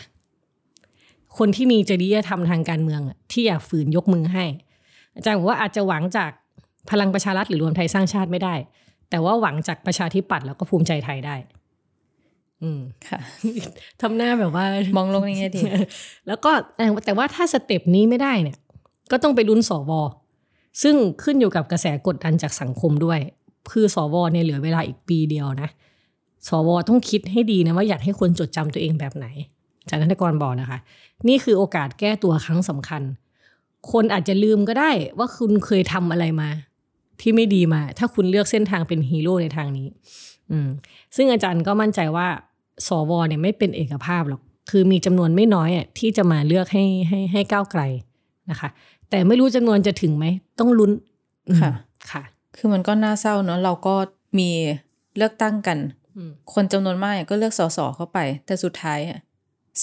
[1.38, 4.46] คนที่มีจริยธรรมทางการเมืองอะที่อยากฝืนยกมือให้
[5.16, 6.32] อาจารย์บอกว่าอาจจะหวังจาก
[6.92, 8.56] พลังประชารัฐหรือรวมไทยสร้างชาติไม่ได้
[9.10, 11.36] แต่ว่าหวังจากประชาธิปัตย์แล้วก็ภูมิใจไทยได้
[12.64, 13.20] อืมค่ะ
[14.02, 14.66] ทำหน้าแบบว่า
[14.98, 15.62] มองโลกในแง่ดี
[16.28, 18.58] แล้วก็แต่แต่ว่าถ้าสเต็ปนี้ไม่ได้เนี่ย
[19.12, 19.92] ก็ต้องไปลุ้นสว
[20.84, 23.20] ซึ่งขึ้นอยู่กับกระแสกดดันจากสังคมด้วย
[23.72, 25.70] คือสวเนี่ยเหลือเวลาอีกปีเดียวนะ
[26.48, 29.55] สวต้องคิดให้ดีนะว่าอยากให้คนจดจำตัวเองแบบไหนอา
[29.90, 30.80] จารย์ธนกรบอกนะคะ
[31.28, 33.02] นี่คือโอกาสแก้ตัวครั้งสำคัญ
[33.92, 36.50] คนอาจจะลืมก็ได้ว่าคุณเคยทำอะไรมา
[37.22, 39.88] ที่ไม่ดีมา ถ้าคุณเลือกเส้นทางเป็นฮีโร่ในทางนี้
[40.52, 40.70] อืม
[41.16, 42.28] ซึ่งอาจารย์ก็มั่นใจว่า
[42.88, 47.82] สวเนี่ยไม่เป็นเอกภาพหรอก คือมีจำนวนไม่น้อยอะที่จะมาเลือกให้ให้ให้ก้าวไกล
[48.52, 48.70] นะคะ
[49.10, 50.26] แต่ไม่รู้จำนวนจะถึงไหม
[50.60, 50.92] ต้องลุ้น
[51.50, 51.72] อืมค่ะ
[52.12, 52.24] ค่ะ
[52.58, 53.96] คือมันก็น่าเศร้าเนอะเราก็
[54.40, 54.50] มี
[55.18, 55.78] เลือกตั้งกัน
[56.16, 59.20] อืมคนจำนวนมากก็เลือกสสเข้าไป แต่สุดท้ายอะ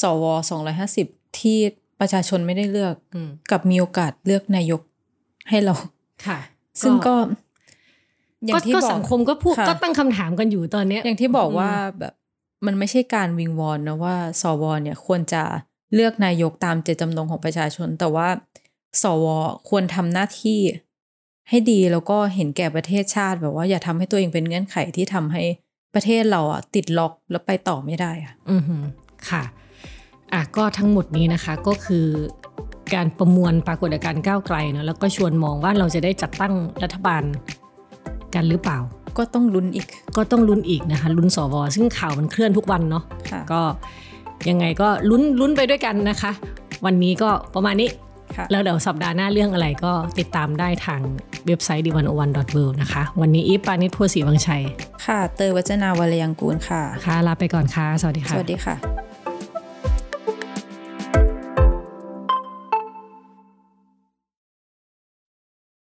[0.01, 1.07] สวสองร้อยห้าสิบ
[1.40, 1.59] ที่
[2.01, 4.80] ประชาชนไม่ได้เลือกอืมกับมีโอกาสเลือกนายก
[5.49, 5.74] ให้เรา
[6.26, 6.38] ค่ะ
[6.82, 7.14] ซึ่งก็
[8.47, 12.14] อก็ย่างที่ก็บอกสังคมก็พูดค่ะก็ตั้งคำถามกันอยู่ตอนเนี้ยอย่างที่บอกว่าอืมแบบ
[12.66, 15.43] มันไม่ใช่การวิงวอนนะว่า สวเนี่ยควรจะ
[15.95, 18.28] เลือกนายกตามเจตจำนงของประชาชน แต่ว่า
[19.03, 19.26] สว
[19.68, 20.61] ควรทำหน้าที่
[21.49, 25.43] ให้ดีแล้วก็เห็นแก่ประเทศชาติแบบว่าอย่าทำให้ตัวเองเป็นเงื่อนไขที่ทำให้
[25.95, 28.82] ประเทศเราอะติดล็อกแล้วไปต่อไม่ได้อะ อือหือ
[29.30, 29.43] ค่ะ
[30.33, 32.07] อะก็ทั้งหมดนี้นะคะก็คือ
[32.95, 37.22] การประมวลปรากฏการณ์ก้าวไกลเนอะแล้วก็ชวนมองว่าเราจะได้จัดตั้งรัฐบาล
[38.35, 38.78] กันหรือเปล่า
[39.18, 43.61] ก็ต้องลุ้นอีก ก็ต้องลุ้นอีกนะคะลุ้นสวซึ่งข่าวมันเคลื่อนทุกวันเนาะค่ะก็
[44.49, 46.33] ยังไงก็ลุ้นลุ้นไปด้วยกันนะคะ
[46.85, 47.89] วันนี้ก็ประมาณนี้
[48.37, 51.01] ค่ะแล้วเดี๋ยวสัปดาห์หน้าเรื่องอะไรก็ติดตามได้ทาง
[51.47, 52.30] เว็บไซต์ d 1 0 1 w o r l
[52.70, 54.62] d นะคะ วันนี้อีฟปานิชพัวศรีวังชัย
[55.07, 59.12] ค่ะ เตยวัจนาวรยังกูลค่ะ ค่ะ ลาไปก่อนค่ะ สวัสดีสค่ะวัสดีค่ะ